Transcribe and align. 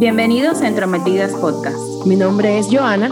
Bienvenidos 0.00 0.62
a 0.62 0.68
Entrometidas 0.68 1.32
Podcast. 1.32 2.06
Mi 2.06 2.16
nombre 2.16 2.58
es 2.58 2.68
Joana. 2.72 3.10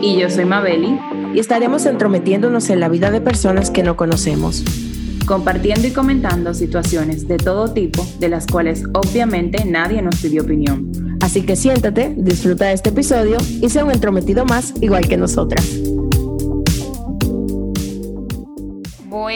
Y 0.00 0.18
yo 0.18 0.30
soy 0.30 0.46
Mabeli. 0.46 0.98
Y 1.34 1.38
estaremos 1.38 1.84
entrometiéndonos 1.84 2.70
en 2.70 2.80
la 2.80 2.88
vida 2.88 3.10
de 3.10 3.20
personas 3.20 3.70
que 3.70 3.82
no 3.82 3.98
conocemos. 3.98 4.64
Compartiendo 5.26 5.86
y 5.86 5.90
comentando 5.90 6.54
situaciones 6.54 7.28
de 7.28 7.36
todo 7.36 7.74
tipo, 7.74 8.06
de 8.20 8.30
las 8.30 8.46
cuales 8.46 8.84
obviamente 8.94 9.66
nadie 9.66 10.00
nos 10.00 10.16
pidió 10.16 10.44
opinión. 10.44 11.18
Así 11.20 11.42
que 11.42 11.56
siéntate, 11.56 12.14
disfruta 12.16 12.68
de 12.68 12.72
este 12.72 12.88
episodio 12.88 13.36
y 13.60 13.68
sea 13.68 13.84
un 13.84 13.90
entrometido 13.90 14.46
más 14.46 14.72
igual 14.80 15.06
que 15.06 15.18
nosotras. 15.18 15.78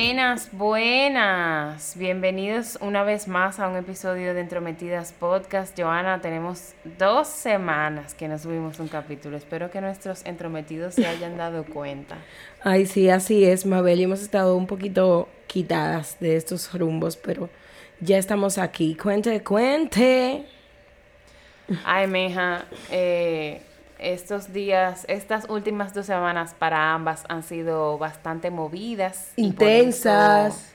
Buenas, 0.00 0.50
buenas. 0.52 1.98
Bienvenidos 1.98 2.78
una 2.80 3.02
vez 3.02 3.26
más 3.26 3.58
a 3.58 3.66
un 3.66 3.74
episodio 3.74 4.32
de 4.32 4.42
Entrometidas 4.42 5.12
Podcast. 5.12 5.76
Joana, 5.76 6.20
tenemos 6.20 6.74
dos 7.00 7.26
semanas 7.26 8.14
que 8.14 8.28
no 8.28 8.38
subimos 8.38 8.78
un 8.78 8.86
capítulo. 8.86 9.36
Espero 9.36 9.72
que 9.72 9.80
nuestros 9.80 10.24
entrometidos 10.24 10.94
se 10.94 11.04
hayan 11.04 11.36
dado 11.36 11.64
cuenta. 11.64 12.16
Ay, 12.62 12.86
sí, 12.86 13.10
así 13.10 13.44
es, 13.44 13.66
Mabel. 13.66 13.98
Y 13.98 14.04
hemos 14.04 14.22
estado 14.22 14.56
un 14.56 14.68
poquito 14.68 15.28
quitadas 15.48 16.20
de 16.20 16.36
estos 16.36 16.72
rumbos, 16.72 17.16
pero 17.16 17.50
ya 17.98 18.18
estamos 18.18 18.56
aquí. 18.56 18.94
Cuente, 18.94 19.42
cuente. 19.42 20.44
Ay, 21.84 22.06
meja, 22.06 22.66
eh, 22.92 23.62
estos 23.98 24.52
días, 24.52 25.04
estas 25.08 25.48
últimas 25.48 25.92
dos 25.92 26.06
semanas 26.06 26.54
para 26.54 26.94
ambas 26.94 27.24
han 27.28 27.42
sido 27.42 27.98
bastante 27.98 28.50
movidas. 28.50 29.32
Intensas. 29.36 30.74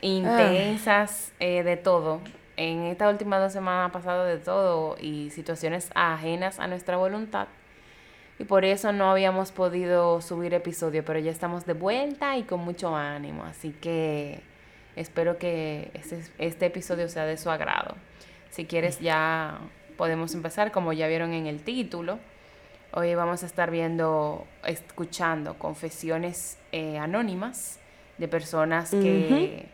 intensas, 0.00 1.32
eh, 1.38 1.62
de 1.62 1.76
todo. 1.76 2.20
En 2.56 2.84
esta 2.84 3.08
última 3.08 3.38
dos 3.38 3.52
semanas 3.52 3.88
ha 3.88 3.92
pasado 3.92 4.24
de 4.24 4.38
todo 4.38 4.96
y 5.00 5.30
situaciones 5.30 5.90
ajenas 5.94 6.58
a 6.60 6.66
nuestra 6.66 6.96
voluntad. 6.96 7.48
Y 8.38 8.44
por 8.44 8.64
eso 8.64 8.92
no 8.92 9.10
habíamos 9.10 9.52
podido 9.52 10.20
subir 10.20 10.54
episodio, 10.54 11.04
pero 11.04 11.18
ya 11.18 11.30
estamos 11.30 11.64
de 11.66 11.74
vuelta 11.74 12.36
y 12.36 12.42
con 12.42 12.60
mucho 12.60 12.96
ánimo. 12.96 13.44
Así 13.44 13.70
que 13.70 14.40
espero 14.96 15.38
que 15.38 15.90
este, 15.94 16.22
este 16.38 16.66
episodio 16.66 17.08
sea 17.08 17.24
de 17.24 17.36
su 17.36 17.50
agrado. 17.50 17.94
Si 18.50 18.64
quieres 18.64 18.98
ya 19.00 19.58
podemos 19.96 20.34
empezar, 20.34 20.72
como 20.72 20.92
ya 20.92 21.06
vieron 21.06 21.32
en 21.32 21.46
el 21.46 21.62
título. 21.62 22.18
Hoy 22.94 23.14
vamos 23.14 23.42
a 23.42 23.46
estar 23.46 23.70
viendo, 23.70 24.46
escuchando 24.66 25.54
confesiones 25.54 26.58
eh, 26.72 26.98
anónimas 26.98 27.80
de 28.18 28.28
personas 28.28 28.90
que, 28.90 29.64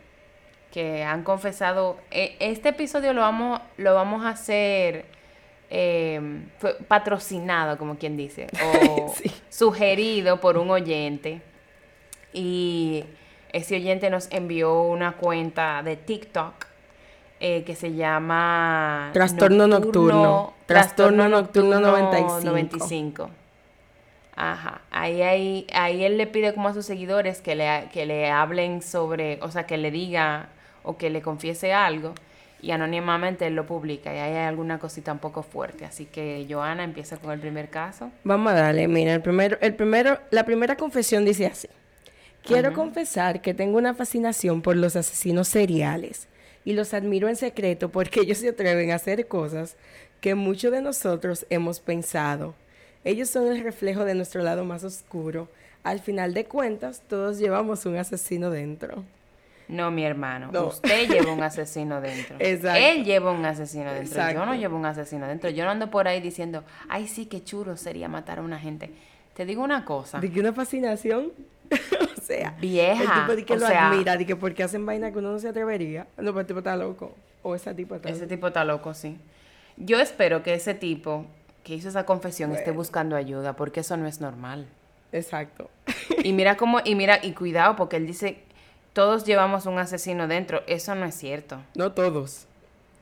que 0.71 1.03
han 1.03 1.23
confesado. 1.23 1.97
E, 2.11 2.37
este 2.39 2.69
episodio 2.69 3.11
lo 3.11 3.19
vamos, 3.19 3.59
lo 3.75 3.93
vamos 3.93 4.23
a 4.23 4.29
hacer 4.29 5.03
em, 5.69 6.47
patrocinado, 6.87 7.77
como 7.77 7.97
quien 7.97 8.15
dice, 8.15 8.47
o 8.63 9.13
sugerido 9.49 10.39
por 10.39 10.57
un 10.57 10.71
oyente. 10.71 11.41
Y 12.31 13.03
ese 13.51 13.75
oyente 13.75 14.09
nos 14.09 14.31
envió 14.31 14.81
una 14.83 15.17
cuenta 15.17 15.83
de 15.83 15.97
TikTok 15.97 16.58
eh, 17.41 17.63
que 17.63 17.75
se 17.75 17.93
llama 17.93 19.11
Trastorno 19.13 19.65
Nocturno. 19.65 20.53
Trastorno, 20.65 21.29
Nocturno, 21.29 21.79
95. 21.79 23.29
Ajá. 24.35 24.81
Ahí, 24.91 25.21
ahí, 25.21 25.67
ahí 25.73 26.03
él 26.03 26.17
le 26.17 26.27
pide 26.27 26.53
como 26.53 26.67
a 26.67 26.73
sus 26.73 26.85
seguidores 26.85 27.41
que 27.41 27.55
le, 27.55 27.89
que 27.93 28.05
le 28.05 28.29
hablen 28.29 28.81
sobre, 28.81 29.39
o 29.41 29.51
sea, 29.51 29.65
que 29.65 29.77
le 29.77 29.89
diga 29.89 30.49
o 30.83 30.97
que 30.97 31.09
le 31.09 31.21
confiese 31.21 31.73
algo 31.73 32.13
y 32.61 32.71
anónimamente 32.71 33.47
él 33.47 33.55
lo 33.55 33.65
publica 33.65 34.13
y 34.13 34.17
ahí 34.17 34.33
hay 34.33 34.45
alguna 34.45 34.79
cosita 34.79 35.13
un 35.13 35.19
poco 35.19 35.43
fuerte. 35.43 35.85
Así 35.85 36.05
que 36.05 36.45
Joana 36.49 36.83
empieza 36.83 37.17
con 37.17 37.31
el 37.31 37.39
primer 37.39 37.69
caso. 37.69 38.11
Vamos 38.23 38.51
a 38.51 38.55
darle, 38.55 38.87
mira, 38.87 39.13
el 39.13 39.21
primero, 39.21 39.57
el 39.61 39.75
primero, 39.75 40.19
la 40.31 40.43
primera 40.43 40.75
confesión 40.75 41.25
dice 41.25 41.45
así. 41.45 41.69
Quiero 42.43 42.73
confesar 42.73 43.41
que 43.41 43.53
tengo 43.53 43.77
una 43.77 43.93
fascinación 43.93 44.61
por 44.61 44.75
los 44.75 44.95
asesinos 44.95 45.47
seriales 45.47 46.27
y 46.69 46.73
los 46.73 46.93
admiro 46.93 47.27
en 47.27 47.35
secreto 47.35 47.89
porque 47.89 48.19
ellos 48.21 48.37
se 48.37 48.49
atreven 48.49 48.91
a 48.91 48.95
hacer 48.95 49.27
cosas 49.27 49.75
que 50.21 50.35
muchos 50.35 50.71
de 50.71 50.83
nosotros 50.83 51.47
hemos 51.49 51.79
pensado. 51.79 52.53
Ellos 53.03 53.27
son 53.27 53.47
el 53.47 53.63
reflejo 53.63 54.05
de 54.05 54.13
nuestro 54.13 54.43
lado 54.43 54.65
más 54.65 54.83
oscuro. 54.83 55.47
Al 55.83 55.99
final 55.99 56.35
de 56.35 56.45
cuentas, 56.45 57.01
todos 57.07 57.39
llevamos 57.39 57.87
un 57.87 57.97
asesino 57.97 58.51
dentro. 58.51 59.03
No, 59.67 59.89
mi 59.89 60.03
hermano. 60.03 60.51
Usted 60.67 61.09
lleva 61.09 61.33
un 61.33 61.41
asesino 61.51 62.01
dentro. 62.01 62.35
Exacto. 62.37 62.79
Él 62.79 63.03
lleva 63.03 63.31
un 63.31 63.45
asesino 63.45 63.91
dentro. 63.91 64.31
Yo 64.31 64.45
no 64.45 64.53
llevo 64.53 64.77
un 64.77 64.85
asesino 64.85 65.25
dentro. 65.25 65.49
Yo 65.49 65.65
no 65.65 65.71
ando 65.71 65.89
por 65.89 66.07
ahí 66.07 66.21
diciendo, 66.21 66.63
ay, 66.87 67.07
sí, 67.07 67.25
qué 67.25 67.43
chulo 67.43 67.77
sería 67.77 68.07
matar 68.07 68.37
a 68.37 68.41
una 68.43 68.59
gente. 68.59 68.91
Te 69.33 69.43
digo 69.43 69.63
una 69.63 69.85
cosa. 69.85 70.19
¿De 70.19 70.29
qué 70.31 70.39
una 70.39 70.53
fascinación? 70.53 71.31
o 72.17 72.21
sea, 72.21 72.55
vieja. 72.59 73.03
El 73.03 73.21
tipo 73.21 73.35
de 73.35 73.45
que 73.45 73.57
lo 73.57 73.67
admira, 73.67 74.17
de 74.17 74.25
que 74.25 74.35
porque 74.35 74.63
hacen 74.63 74.85
vaina 74.85 75.11
que 75.11 75.19
uno 75.19 75.31
no 75.31 75.39
se 75.39 75.49
atrevería. 75.49 76.07
No, 76.17 76.31
pero 76.31 76.41
el 76.41 76.47
tipo 76.47 76.59
está 76.59 76.75
loco. 76.75 77.15
O 77.43 77.55
ese 77.55 77.73
tipo 77.73 77.95
está 77.95 78.09
Ese 78.09 78.27
tipo 78.27 78.47
está 78.47 78.63
loco, 78.65 78.93
sí. 78.93 79.17
Yo 79.77 79.99
espero 79.99 80.43
que 80.43 80.53
ese 80.53 80.73
tipo 80.73 81.25
que 81.63 81.75
hizo 81.75 81.89
esa 81.89 82.05
confesión 82.05 82.51
esté 82.51 82.71
buscando 82.71 83.15
ayuda, 83.15 83.55
porque 83.55 83.81
eso 83.81 83.95
no 83.97 84.07
es 84.07 84.19
normal. 84.19 84.67
Exacto. 85.11 85.69
y 86.23 86.33
mira 86.33 86.57
cómo, 86.57 86.79
y 86.83 86.95
mira, 86.95 87.19
y 87.21 87.33
cuidado, 87.33 87.75
porque 87.75 87.97
él 87.97 88.07
dice, 88.07 88.43
todos 88.93 89.25
llevamos 89.25 89.65
un 89.65 89.79
asesino 89.79 90.27
dentro. 90.27 90.63
Eso 90.67 90.95
no 90.95 91.05
es 91.05 91.15
cierto. 91.15 91.59
No 91.75 91.91
todos. 91.91 92.47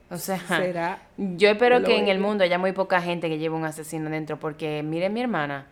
O 0.10 0.18
sea, 0.18 0.40
¿Será 0.40 1.02
yo 1.18 1.50
espero 1.50 1.84
que 1.84 1.98
en 1.98 2.08
el 2.08 2.20
mundo 2.20 2.44
haya 2.44 2.58
muy 2.58 2.72
poca 2.72 3.02
gente 3.02 3.28
que 3.28 3.38
lleve 3.38 3.56
un 3.56 3.66
asesino 3.66 4.10
dentro, 4.10 4.40
porque 4.40 4.82
miren 4.82 5.14
mi 5.14 5.22
hermana, 5.22 5.68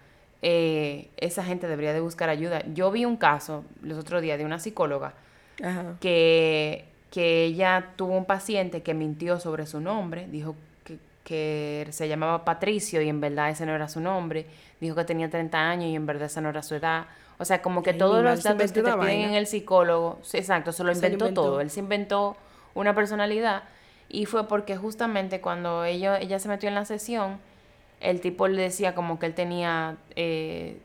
eh, 0.48 1.10
esa 1.18 1.44
gente 1.44 1.68
debería 1.68 1.92
de 1.92 2.02
buscar 2.02 2.30
ayuda. 2.30 2.64
Yo 2.72 2.92
vi 2.92 3.04
un 3.04 3.18
caso 3.18 3.66
los 3.82 3.98
otros 3.98 4.22
días 4.22 4.38
de 4.38 4.46
una 4.46 4.60
psicóloga 4.60 5.16
Que, 6.00 6.86
que 7.10 7.46
ella 7.46 7.94
tuvo 7.96 8.16
un 8.16 8.26
paciente 8.26 8.84
que 8.84 8.94
mintió 8.94 9.40
sobre 9.40 9.66
su 9.66 9.80
nombre, 9.80 10.28
dijo 10.28 10.56
que, 10.84 11.00
que, 11.24 11.88
se 11.90 12.08
llamaba 12.08 12.46
Patricio 12.46 13.02
y 13.02 13.10
en 13.10 13.22
verdad 13.22 13.50
ese 13.50 13.66
no 13.66 13.74
era 13.74 13.90
su 13.90 14.00
nombre, 14.00 14.46
dijo 14.80 14.96
que 14.96 15.04
tenía 15.04 15.32
30 15.32 15.58
años 15.58 15.86
y 15.86 15.96
en 15.96 16.06
verdad 16.06 16.28
esa 16.28 16.42
no 16.42 16.50
era 16.50 16.62
su 16.62 16.76
edad. 16.76 17.08
O 17.40 17.46
sea, 17.46 17.64
como 17.64 17.82
que 17.82 17.96
todos 17.96 18.24
los 18.24 18.44
datos 18.44 18.72
que 18.72 18.84
te 18.84 18.94
piden 18.94 19.22
en 19.22 19.34
el 19.34 19.48
psicólogo, 19.48 20.20
exacto, 20.32 20.72
se 20.72 20.84
lo 20.84 20.92
inventó, 20.92 21.34
todo. 21.34 21.60
Él 21.60 21.72
se 21.72 21.80
inventó 21.80 22.38
una 22.76 22.94
personalidad 22.94 23.64
y 24.10 24.28
fue 24.28 24.48
porque 24.48 24.78
justamente 24.78 25.42
cuando 25.42 25.86
ella, 25.86 26.20
ella 26.20 26.38
se 26.38 26.50
metió 26.50 26.70
en 26.70 26.76
la 26.76 26.86
sesión, 26.86 27.40
el 28.00 28.22
tipo 28.22 28.48
le 28.48 28.62
decía 28.62 28.96
como 28.96 29.20
que 29.20 29.26
él 29.28 29.34
tenía 29.34 29.98
eh, 30.16 30.80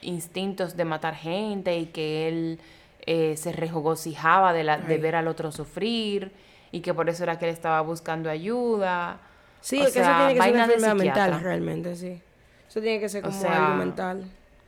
instintos 0.00 0.76
de 0.76 0.84
matar 0.84 1.14
gente 1.14 1.76
y 1.78 1.86
que 1.86 2.28
él 2.28 2.60
eh, 3.06 3.36
se 3.36 3.52
regocijaba 3.52 4.52
de, 4.52 4.64
la, 4.64 4.78
de 4.78 4.98
ver 4.98 5.16
al 5.16 5.28
otro 5.28 5.50
sufrir 5.52 6.32
y 6.70 6.80
que 6.80 6.94
por 6.94 7.08
eso 7.08 7.24
era 7.24 7.38
que 7.38 7.46
él 7.46 7.52
estaba 7.52 7.80
buscando 7.80 8.30
ayuda. 8.30 9.20
Sí, 9.60 9.80
es 9.80 9.92
que 9.92 10.00
eso 10.00 10.10
tiene 10.16 10.34
que 10.34 10.42
ser 10.42 10.54
una 10.54 10.64
enfermedad 10.64 10.94
mental 10.94 11.40
realmente, 11.40 11.96
sí. 11.96 12.20
Eso 12.68 12.80
tiene 12.80 13.00
que 13.00 13.08
ser 13.08 13.22
como 13.22 13.50
algo 13.50 13.74
mental, 13.74 14.24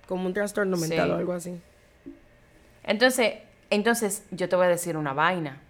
como 0.06 0.26
un 0.26 0.34
trastorno 0.34 0.76
mental 0.76 1.10
o 1.12 1.16
algo 1.16 1.32
así. 1.32 1.58
Entonces, 2.82 3.36
entonces 3.70 4.24
yo 4.30 4.48
te 4.48 4.56
voy 4.56 4.66
a 4.66 4.68
decir 4.68 4.96
una 4.96 5.14
vaina. 5.14 5.60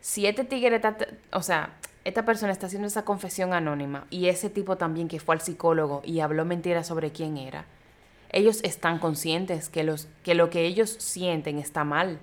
Si 0.00 0.26
este 0.26 0.44
tigre 0.44 0.76
está, 0.76 0.96
o 1.32 1.42
sea, 1.42 1.77
esta 2.08 2.24
persona 2.24 2.52
está 2.52 2.66
haciendo 2.66 2.88
esa 2.88 3.04
confesión 3.04 3.52
anónima 3.52 4.06
y 4.10 4.26
ese 4.26 4.50
tipo 4.50 4.76
también 4.76 5.08
que 5.08 5.20
fue 5.20 5.34
al 5.34 5.40
psicólogo 5.40 6.00
y 6.04 6.20
habló 6.20 6.44
mentiras 6.44 6.86
sobre 6.86 7.12
quién 7.12 7.36
era, 7.36 7.66
ellos 8.30 8.60
están 8.64 8.98
conscientes 8.98 9.68
que, 9.68 9.84
los, 9.84 10.08
que 10.22 10.34
lo 10.34 10.50
que 10.50 10.64
ellos 10.64 10.90
sienten 10.90 11.58
está 11.58 11.84
mal. 11.84 12.18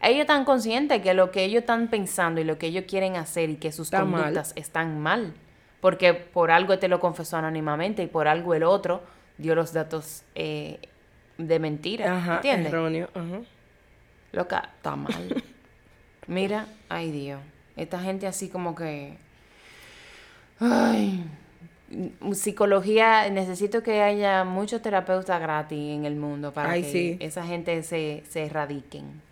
Ellos 0.00 0.20
están 0.20 0.44
conscientes 0.44 1.02
que 1.02 1.14
lo 1.14 1.30
que 1.30 1.44
ellos 1.44 1.60
están 1.60 1.88
pensando 1.88 2.40
y 2.40 2.44
lo 2.44 2.58
que 2.58 2.66
ellos 2.66 2.84
quieren 2.86 3.16
hacer 3.16 3.50
y 3.50 3.56
que 3.56 3.72
sus 3.72 3.90
conductas 3.90 4.52
están 4.56 5.00
mal. 5.00 5.34
Porque 5.80 6.14
por 6.14 6.50
algo 6.50 6.78
te 6.78 6.88
lo 6.88 7.00
confesó 7.00 7.36
anónimamente 7.36 8.02
y 8.02 8.06
por 8.06 8.28
algo 8.28 8.54
el 8.54 8.62
otro 8.62 9.02
dio 9.38 9.54
los 9.54 9.72
datos 9.72 10.22
eh, 10.34 10.80
de 11.38 11.58
mentira. 11.58 12.16
Ajá, 12.16 12.36
¿Entiendes? 12.36 12.72
Erróneo. 12.72 13.08
Loca, 14.32 14.70
está 14.76 14.96
mal. 14.96 15.42
Mira, 16.26 16.66
ay 16.88 17.10
Dios. 17.10 17.40
Esta 17.76 18.00
gente 18.00 18.26
así 18.26 18.48
como 18.48 18.74
que... 18.74 19.16
Ay, 20.58 21.24
psicología, 22.32 23.28
necesito 23.30 23.82
que 23.82 24.02
haya 24.02 24.44
muchos 24.44 24.82
terapeutas 24.82 25.40
gratis 25.40 25.78
en 25.78 26.04
el 26.04 26.16
mundo 26.16 26.52
para 26.52 26.74
que 26.74 27.18
esa 27.20 27.44
gente 27.44 27.82
se, 27.82 28.24
se 28.28 28.46
erradiquen. 28.46 29.22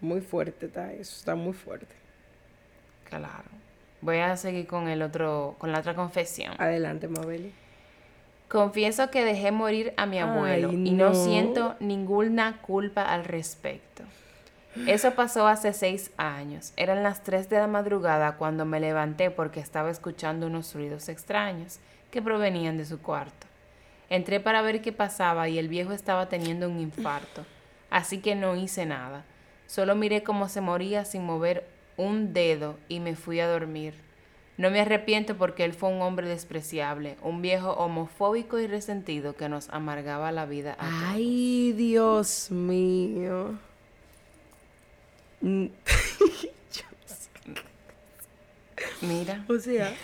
Muy 0.00 0.20
fuerte 0.20 0.66
está 0.66 0.92
eso, 0.92 1.16
está 1.16 1.34
muy 1.34 1.52
fuerte. 1.52 1.94
Claro. 3.04 3.48
Voy 4.00 4.18
a 4.18 4.36
seguir 4.36 4.66
con 4.66 4.88
el 4.88 5.02
otro, 5.02 5.56
con 5.58 5.72
la 5.72 5.80
otra 5.80 5.94
confesión. 5.94 6.54
Adelante, 6.58 7.06
Mabeli. 7.06 7.52
Confieso 8.48 9.10
que 9.10 9.24
dejé 9.24 9.52
morir 9.52 9.92
a 9.96 10.06
mi 10.06 10.18
abuelo 10.18 10.72
y 10.72 10.90
no 10.90 11.14
siento 11.14 11.76
ninguna 11.80 12.60
culpa 12.62 13.04
al 13.04 13.24
respecto. 13.24 14.02
Eso 14.86 15.12
pasó 15.12 15.46
hace 15.48 15.72
seis 15.72 16.12
años. 16.16 16.72
Eran 16.76 17.02
las 17.02 17.22
tres 17.22 17.48
de 17.50 17.58
la 17.58 17.66
madrugada 17.66 18.36
cuando 18.36 18.64
me 18.64 18.80
levanté 18.80 19.30
porque 19.30 19.60
estaba 19.60 19.90
escuchando 19.90 20.46
unos 20.46 20.74
ruidos 20.74 21.08
extraños 21.08 21.80
que 22.10 22.22
provenían 22.22 22.78
de 22.78 22.84
su 22.84 23.00
cuarto. 23.00 23.46
Entré 24.08 24.40
para 24.40 24.62
ver 24.62 24.80
qué 24.80 24.92
pasaba 24.92 25.48
y 25.48 25.58
el 25.58 25.68
viejo 25.68 25.92
estaba 25.92 26.28
teniendo 26.28 26.68
un 26.68 26.80
infarto, 26.80 27.44
así 27.90 28.18
que 28.18 28.34
no 28.34 28.56
hice 28.56 28.86
nada. 28.86 29.24
Solo 29.66 29.94
miré 29.94 30.22
cómo 30.22 30.48
se 30.48 30.60
moría 30.60 31.04
sin 31.04 31.24
mover 31.24 31.64
un 31.96 32.32
dedo 32.32 32.76
y 32.88 32.98
me 33.00 33.14
fui 33.14 33.38
a 33.40 33.48
dormir. 33.48 33.94
No 34.56 34.70
me 34.70 34.80
arrepiento 34.80 35.36
porque 35.36 35.64
él 35.64 35.72
fue 35.72 35.88
un 35.88 36.02
hombre 36.02 36.28
despreciable, 36.28 37.16
un 37.22 37.40
viejo 37.40 37.70
homofóbico 37.72 38.58
y 38.58 38.66
resentido 38.66 39.34
que 39.34 39.48
nos 39.48 39.70
amargaba 39.70 40.32
la 40.32 40.44
vida. 40.44 40.76
A 40.78 41.12
Ay, 41.12 41.72
Dios 41.72 42.50
mío. 42.50 43.58
Mira. 49.02 49.44
O 49.48 49.58
sea, 49.58 49.94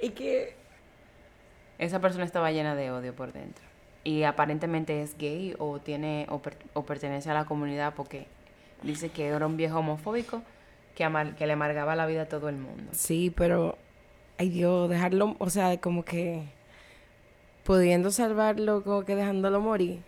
y 0.00 0.10
que 0.10 0.54
esa 1.78 2.00
persona 2.00 2.24
estaba 2.24 2.50
llena 2.52 2.74
de 2.74 2.90
odio 2.90 3.14
por 3.14 3.32
dentro. 3.32 3.64
Y 4.04 4.24
aparentemente 4.24 5.02
es 5.02 5.16
gay 5.16 5.54
o 5.58 5.78
tiene 5.80 6.26
o, 6.28 6.40
o 6.74 6.84
pertenece 6.84 7.30
a 7.30 7.34
la 7.34 7.46
comunidad 7.46 7.94
porque 7.94 8.26
dice 8.82 9.08
que 9.08 9.26
era 9.26 9.46
un 9.46 9.56
viejo 9.56 9.78
homofóbico 9.78 10.42
que, 10.94 11.10
que 11.38 11.46
le 11.46 11.52
amargaba 11.54 11.96
la 11.96 12.06
vida 12.06 12.22
a 12.22 12.28
todo 12.28 12.48
el 12.48 12.56
mundo. 12.56 12.92
Sí, 12.92 13.32
pero 13.34 13.78
ay 14.38 14.50
Dios, 14.50 14.90
dejarlo, 14.90 15.36
o 15.38 15.50
sea, 15.50 15.80
como 15.80 16.04
que 16.04 16.42
pudiendo 17.64 18.10
salvarlo, 18.10 18.82
como 18.82 19.04
que 19.04 19.16
dejándolo 19.16 19.60
morir. 19.60 20.00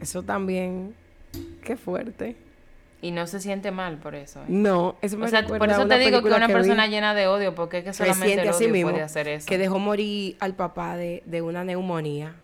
Eso 0.00 0.22
también, 0.22 0.94
qué 1.64 1.76
fuerte. 1.76 2.36
Y 3.02 3.10
no 3.10 3.26
se 3.26 3.40
siente 3.40 3.72
mal 3.72 3.98
por 3.98 4.14
eso. 4.14 4.40
¿eh? 4.40 4.44
No, 4.46 4.94
eso 5.02 5.18
me 5.18 5.26
o 5.26 5.28
sea, 5.28 5.44
por 5.44 5.68
eso 5.68 5.86
te 5.88 5.98
digo 5.98 6.22
que 6.22 6.28
una 6.28 6.46
persona 6.46 6.86
llena 6.86 7.14
de 7.14 7.26
odio, 7.26 7.54
porque 7.54 7.78
es 7.78 7.84
que 7.84 7.92
solamente 7.92 8.40
el 8.40 8.48
odio 8.48 8.86
puede 8.86 9.02
hacer 9.02 9.26
eso. 9.26 9.46
Que 9.46 9.58
dejó 9.58 9.80
morir 9.80 10.36
al 10.38 10.54
papá 10.54 10.96
de, 10.96 11.22
de 11.26 11.42
una 11.42 11.64
neumonía. 11.64 12.36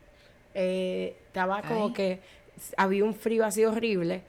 Eh, 0.55 1.17
estaba 1.29 1.63
como 1.63 1.93
que 1.93 2.21
había 2.77 3.05
un 3.05 3.15
frío 3.15 3.45
así 3.45 3.65
horrible 3.65 4.23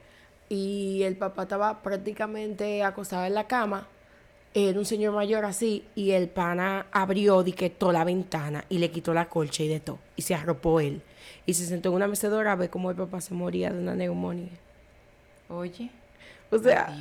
y 0.48 1.02
el 1.02 1.16
papá 1.16 1.42
estaba 1.42 1.82
prácticamente 1.82 2.84
acostado 2.84 3.24
en 3.24 3.34
la 3.34 3.48
cama. 3.48 3.88
Era 4.54 4.78
un 4.78 4.84
señor 4.84 5.12
mayor 5.12 5.44
así 5.44 5.84
y 5.96 6.12
el 6.12 6.28
pana 6.28 6.86
abrió 6.92 7.44
toda 7.76 7.92
la 7.92 8.04
ventana 8.04 8.64
y 8.68 8.78
le 8.78 8.92
quitó 8.92 9.12
la 9.12 9.28
colcha 9.28 9.64
y 9.64 9.68
de 9.68 9.80
todo. 9.80 9.98
Y 10.14 10.22
se 10.22 10.36
arropó 10.36 10.78
él. 10.78 11.02
Y 11.46 11.54
se 11.54 11.66
sentó 11.66 11.88
en 11.88 11.96
una 11.96 12.06
mecedora 12.06 12.52
a 12.52 12.56
ver 12.56 12.70
cómo 12.70 12.90
el 12.90 12.96
papá 12.96 13.20
se 13.20 13.34
moría 13.34 13.70
de 13.70 13.78
una 13.80 13.94
neumonía. 13.94 14.50
Oye. 15.48 15.90
O 16.50 16.58
sea, 16.58 16.92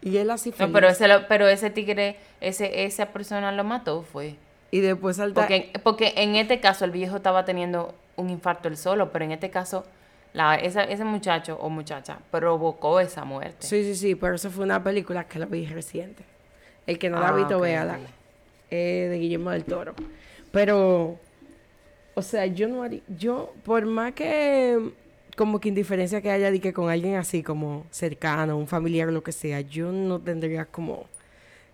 y 0.00 0.16
él 0.16 0.30
así 0.30 0.50
fue. 0.50 0.66
No, 0.66 0.72
pero 0.72 0.88
ese, 0.88 1.06
pero 1.28 1.46
ese 1.48 1.70
tigre, 1.70 2.16
ese, 2.40 2.84
esa 2.84 3.06
persona 3.06 3.52
lo 3.52 3.62
mató, 3.64 4.02
fue. 4.02 4.36
Y 4.70 4.80
después 4.80 5.16
saltó. 5.16 5.40
Porque, 5.40 5.70
porque 5.82 6.14
en 6.16 6.34
este 6.34 6.60
caso 6.60 6.84
el 6.84 6.90
viejo 6.90 7.16
estaba 7.16 7.44
teniendo 7.44 7.94
un 8.16 8.30
infarto 8.30 8.68
él 8.68 8.76
solo, 8.76 9.12
pero 9.12 9.24
en 9.24 9.32
este 9.32 9.50
caso 9.50 9.84
la, 10.32 10.56
ese 10.56 11.04
muchacho 11.04 11.58
o 11.60 11.68
muchacha 11.68 12.18
provocó 12.30 13.00
esa 13.00 13.24
muerte. 13.24 13.66
Sí, 13.66 13.84
sí, 13.84 13.94
sí, 13.94 14.14
pero 14.14 14.34
eso 14.34 14.50
fue 14.50 14.64
una 14.64 14.82
película 14.82 15.24
que 15.24 15.38
la 15.38 15.46
vi 15.46 15.66
reciente. 15.66 16.24
El 16.86 16.98
que 16.98 17.10
no 17.10 17.20
la 17.20 17.28
ha 17.28 17.30
ah, 17.30 17.36
visto, 17.36 17.60
véala. 17.60 17.98
Eh, 18.70 19.08
de 19.10 19.18
Guillermo 19.18 19.50
del 19.50 19.64
Toro. 19.64 19.94
Pero, 20.50 21.18
o 22.14 22.22
sea, 22.22 22.46
yo 22.46 22.66
no 22.68 22.82
haría, 22.82 23.02
yo, 23.08 23.52
por 23.62 23.84
más 23.86 24.12
que 24.12 24.92
como 25.36 25.60
que 25.60 25.68
indiferencia 25.68 26.20
que 26.20 26.30
haya 26.30 26.50
de 26.50 26.60
que 26.60 26.72
con 26.72 26.90
alguien 26.90 27.16
así 27.16 27.42
como 27.42 27.86
cercano, 27.90 28.56
un 28.56 28.66
familiar 28.66 29.08
o 29.08 29.12
lo 29.12 29.22
que 29.22 29.32
sea, 29.32 29.60
yo 29.60 29.92
no 29.92 30.20
tendría 30.20 30.66
como 30.66 31.06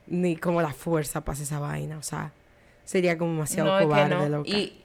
ni 0.06 0.36
como 0.36 0.62
la 0.62 0.72
fuerza 0.72 1.20
para 1.22 1.34
hacer 1.34 1.44
esa 1.44 1.58
vaina, 1.58 1.98
o 1.98 2.02
sea, 2.02 2.32
sería 2.84 3.18
como 3.18 3.32
demasiado 3.32 3.78
cobarde, 3.82 4.28
loca. 4.30 4.48
Y, 4.48 4.80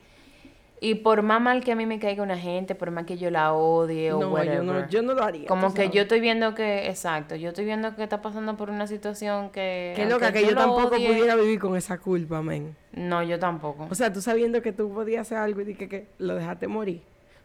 y 0.81 0.96
por 0.96 1.22
más 1.22 1.42
mal 1.42 1.64
que 1.64 1.72
a 1.72 1.75
mí 1.75 1.86
me 1.86 1.98
caiga 1.98 2.24
una 2.24 2.38
gente, 2.38 2.75
por 2.75 2.92
más 2.92 3.06
que 3.06 3.18
yo 3.18 3.30
la 3.30 3.54
odie 3.54 4.12
o 4.12 4.20
whatever. 4.20 4.58
Yo 4.58 4.64
no, 4.64 4.90
yo 4.90 5.02
no 5.02 5.14
lo 5.14 5.24
haría. 5.24 5.48
Como 5.48 5.74
que 5.74 5.90
yo 5.90 6.02
estoy 6.02 6.19
viendo 6.19 6.54
que, 6.56 6.90
exacto, 6.90 7.36
yo 7.36 7.50
estoy 7.50 7.64
viendo 7.64 7.96
que 7.96 8.04
está 8.04 8.22
pasando 8.22 8.58
por 8.58 8.69
una 8.69 8.86
situación 8.88 9.50
que... 9.52 9.94
Qué 9.96 10.06
loca, 10.06 10.34
que 10.34 10.46
yo, 10.46 10.56
tampoco 10.56 10.90
pudiera 10.90 11.36
vivir 11.36 11.60
con 11.60 11.78
esa 11.78 12.00
culpa, 12.00 12.42
men. 12.42 12.76
No, 12.92 13.24
yo 13.24 13.40
tampoco. 13.40 13.88
O 13.90 13.96
sea, 13.96 14.12
tú 14.12 14.19
sabiendo 14.19 14.62
que 14.62 14.74
tú 14.74 14.94
podías 14.94 15.22
hacer 15.22 15.38
algo 15.38 15.62
y 15.62 15.74
que, 15.74 15.88
que 15.88 16.08
lo 16.18 16.36
dejaste 16.36 16.68
morir. 16.68 17.02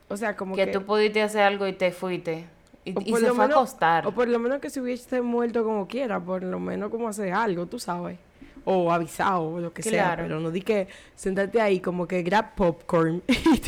O 0.09 0.17
sea, 0.17 0.37
como 0.37 0.55
que... 0.55 0.67
Que 0.67 0.73
tú 0.73 0.85
pudiste 0.85 1.23
hacer 1.23 1.43
algo 1.43 1.67
y 1.67 1.73
te 1.73 1.93
fuiste. 1.93 2.47
Y, 2.85 2.93
se 2.93 3.33
fue 3.33 3.45
a 3.45 3.49
acostar. 3.49 4.07
O 4.07 4.13
por 4.13 4.29
lo 4.29 4.39
menos 4.39 4.61
que 4.61 4.71
si 4.71 4.81
hubiese 4.81 5.21
muerto 5.21 5.63
como 5.63 5.87
quiera, 5.87 6.21
por 6.21 6.43
lo 6.43 6.59
menos 6.59 6.91
como 6.91 7.09
hacer 7.09 7.33
algo, 7.33 7.67
tú 7.67 7.79
sabes. 7.79 8.19
O 8.65 8.91
avisado, 8.91 9.43
o 9.43 9.61
lo 9.61 9.73
que 9.73 9.83
sea. 9.83 10.17
Pero 10.17 10.41
no 10.41 10.51
di 10.51 10.63
que 10.63 10.89
sentarte 11.15 11.61
ahí 11.61 11.81
como 11.81 12.07
que 12.07 12.23
grab 12.23 12.55
popcorn 12.55 13.23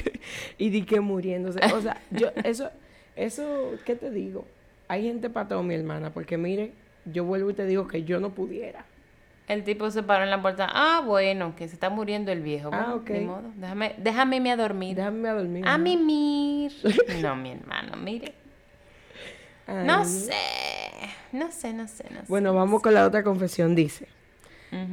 y, 0.59 0.71
di 0.71 0.83
que 0.83 1.01
muriéndose. 1.01 1.61
O 1.75 1.81
sea, 1.81 2.01
yo, 2.11 2.29
eso, 2.45 2.71
eso, 3.17 3.73
¿qué 3.85 3.95
te 3.95 4.11
digo? 4.11 4.47
Hay 4.89 5.05
gente 5.05 5.29
para 5.31 5.49
todo, 5.49 5.63
mi 5.63 5.75
hermana, 5.75 6.11
porque 6.11 6.37
mire, 6.37 6.73
yo 7.05 7.25
vuelvo 7.25 7.51
y 7.51 7.55
te 7.55 7.67
digo 7.67 7.87
que 7.87 8.05
yo 8.05 8.21
no 8.21 8.31
pudiera. 8.31 8.85
El 9.51 9.65
tipo 9.65 9.91
se 9.91 10.05
paró 10.05 10.23
en 10.23 10.31
la 10.31 10.41
puerta. 10.41 10.69
Ah, 10.73 11.03
bueno, 11.05 11.57
que 11.57 11.67
se 11.67 11.75
está 11.75 11.91
muriendo 11.91 12.31
el 12.31 12.41
viejo. 12.41 12.71
ah, 12.73 12.95
ok. 12.95 13.11
modo. 13.23 13.51
Déjame, 13.57 13.97
déjame 13.99 14.53
a 14.53 14.57
dormir. 14.57 14.95
Déjame 14.95 15.29
a 15.29 15.35
dormir. 15.35 15.67
A 15.67 15.77
mimir. 15.77 16.73
no, 17.21 17.35
mi 17.35 17.51
hermano, 17.51 17.97
mire. 17.97 18.33
no 19.67 20.05
sé. 20.05 20.35
No 21.33 21.51
sé, 21.51 21.73
no 21.73 21.89
sé, 21.89 22.05
no 22.11 22.21
sé. 22.21 22.27
Bueno, 22.29 22.55
vamos 22.55 22.81
con 22.81 22.95
la 22.95 23.05
otra 23.05 23.25
confesión. 23.25 23.75
Dice. 23.75 24.07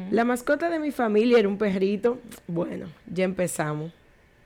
La 0.10 0.26
mascota 0.26 0.72
de 0.72 0.80
mi 0.80 0.90
familia 0.90 1.38
era 1.38 1.48
un 1.48 1.60
perrito. 1.60 2.20
Bueno, 2.48 2.88
ya 3.06 3.26
empezamos. 3.26 3.92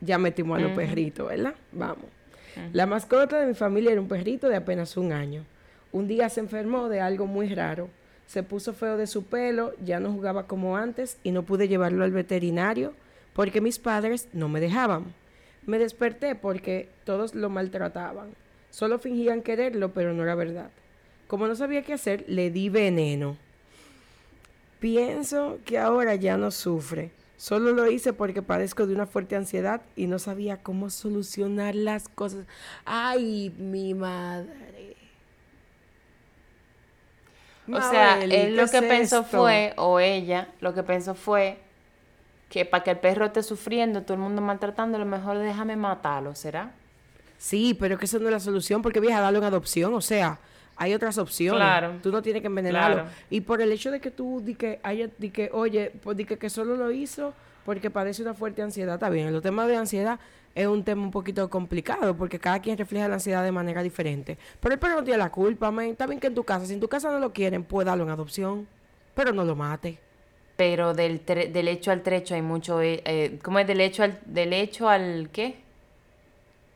Ya 0.01 0.17
metimos 0.17 0.59
a 0.59 0.61
los 0.61 0.71
perritos, 0.71 1.29
¿verdad? 1.29 1.53
Vamos. 1.71 2.07
La 2.73 2.85
mascota 2.85 3.39
de 3.39 3.45
mi 3.45 3.53
familia 3.53 3.93
era 3.93 4.01
un 4.01 4.09
perrito 4.09 4.49
de 4.49 4.57
apenas 4.57 4.97
un 4.97 5.13
año. 5.13 5.45
Un 5.93 6.09
día 6.09 6.27
se 6.27 6.41
enfermó 6.41 6.89
de 6.89 6.99
algo 6.99 7.27
muy 7.27 7.47
raro 7.55 7.87
se 8.31 8.43
puso 8.43 8.71
feo 8.71 8.95
de 8.95 9.07
su 9.07 9.25
pelo, 9.25 9.73
ya 9.83 9.99
no 9.99 10.13
jugaba 10.13 10.47
como 10.47 10.77
antes 10.77 11.17
y 11.21 11.31
no 11.31 11.43
pude 11.43 11.67
llevarlo 11.67 12.05
al 12.05 12.11
veterinario 12.11 12.93
porque 13.33 13.59
mis 13.59 13.77
padres 13.77 14.29
no 14.31 14.47
me 14.47 14.61
dejaban. 14.61 15.13
Me 15.65 15.77
desperté 15.77 16.33
porque 16.35 16.87
todos 17.03 17.35
lo 17.35 17.49
maltrataban. 17.49 18.29
Solo 18.69 18.99
fingían 18.99 19.41
quererlo, 19.41 19.91
pero 19.91 20.13
no 20.13 20.23
era 20.23 20.35
verdad. 20.35 20.69
Como 21.27 21.45
no 21.45 21.55
sabía 21.55 21.81
qué 21.81 21.91
hacer, 21.91 22.23
le 22.29 22.51
di 22.51 22.69
veneno. 22.69 23.35
Pienso 24.79 25.59
que 25.65 25.77
ahora 25.77 26.15
ya 26.15 26.37
no 26.37 26.51
sufre. 26.51 27.11
Solo 27.35 27.73
lo 27.73 27.91
hice 27.91 28.13
porque 28.13 28.41
padezco 28.41 28.87
de 28.87 28.95
una 28.95 29.07
fuerte 29.07 29.35
ansiedad 29.35 29.81
y 29.97 30.07
no 30.07 30.19
sabía 30.19 30.63
cómo 30.63 30.89
solucionar 30.89 31.75
las 31.75 32.07
cosas. 32.07 32.45
Ay, 32.85 33.53
mi 33.57 33.93
madre. 33.93 34.70
O 37.71 37.81
sea, 37.81 38.21
él 38.23 38.55
lo 38.55 38.67
que 38.67 38.81
pensó 38.81 39.23
fue, 39.23 39.73
o 39.77 39.99
ella, 39.99 40.47
lo 40.59 40.73
que 40.73 40.83
pensó 40.83 41.15
fue 41.15 41.59
que 42.49 42.65
para 42.65 42.83
que 42.83 42.91
el 42.91 42.97
perro 42.99 43.25
esté 43.25 43.43
sufriendo, 43.43 44.01
todo 44.01 44.15
el 44.15 44.19
mundo 44.19 44.41
maltratándolo, 44.41 45.05
mejor 45.05 45.37
déjame 45.37 45.75
matarlo, 45.75 46.35
¿será? 46.35 46.71
Sí, 47.37 47.75
pero 47.79 47.97
que 47.97 48.05
eso 48.05 48.19
no 48.19 48.27
es 48.27 48.31
la 48.33 48.39
solución, 48.39 48.81
porque 48.81 48.99
viaja 48.99 49.19
a 49.19 49.21
darlo 49.21 49.39
en 49.39 49.45
adopción, 49.45 49.93
o 49.93 50.01
sea, 50.01 50.39
hay 50.75 50.93
otras 50.93 51.17
opciones. 51.17 51.61
Claro. 51.61 51.93
Tú 52.03 52.11
no 52.11 52.21
tienes 52.21 52.41
que 52.41 52.47
envenenarlo. 52.47 53.05
Y 53.29 53.41
por 53.41 53.61
el 53.61 53.71
hecho 53.71 53.91
de 53.91 53.99
que 53.99 54.11
tú 54.11 54.41
di 54.43 54.55
que 54.55 54.79
haya, 54.83 55.09
di 55.17 55.29
que, 55.29 55.49
oye, 55.53 55.91
pues 56.03 56.17
di 56.17 56.25
que, 56.25 56.37
que 56.37 56.49
solo 56.49 56.75
lo 56.75 56.91
hizo 56.91 57.33
porque 57.65 57.89
padece 57.89 58.21
una 58.21 58.33
fuerte 58.33 58.61
ansiedad, 58.61 58.95
está 58.95 59.09
bien. 59.09 59.31
Los 59.31 59.43
temas 59.43 59.67
de 59.67 59.77
ansiedad 59.77 60.19
es 60.53 60.67
un 60.67 60.83
tema 60.83 61.03
un 61.03 61.11
poquito 61.11 61.49
complicado 61.49 62.15
porque 62.15 62.39
cada 62.39 62.59
quien 62.59 62.77
refleja 62.77 63.07
la 63.07 63.15
ansiedad 63.15 63.43
de 63.43 63.51
manera 63.51 63.81
diferente. 63.81 64.37
Pero 64.59 64.73
el 64.73 64.79
perro 64.79 64.95
no 64.95 65.03
tiene 65.03 65.17
la 65.17 65.31
culpa, 65.31 65.71
man. 65.71 65.85
Está 65.85 66.05
bien 66.07 66.19
que 66.19 66.27
en 66.27 66.35
tu 66.35 66.43
casa, 66.43 66.65
si 66.65 66.73
en 66.73 66.79
tu 66.79 66.87
casa 66.87 67.11
no 67.11 67.19
lo 67.19 67.31
quieren, 67.31 67.63
puede 67.63 67.85
darlo 67.85 68.03
en 68.03 68.09
adopción, 68.09 68.67
pero 69.15 69.31
no 69.31 69.43
lo 69.43 69.55
mate. 69.55 69.97
Pero 70.57 70.93
del, 70.93 71.25
del 71.25 71.67
hecho 71.67 71.91
al 71.91 72.01
trecho 72.03 72.35
hay 72.35 72.41
mucho... 72.41 72.81
Eh, 72.81 73.01
eh, 73.05 73.39
¿Cómo 73.41 73.59
es 73.59 73.67
del 73.67 73.81
hecho 73.81 74.03
al, 74.03 74.19
del 74.25 74.53
hecho 74.53 74.89
al 74.89 75.29
qué? 75.31 75.61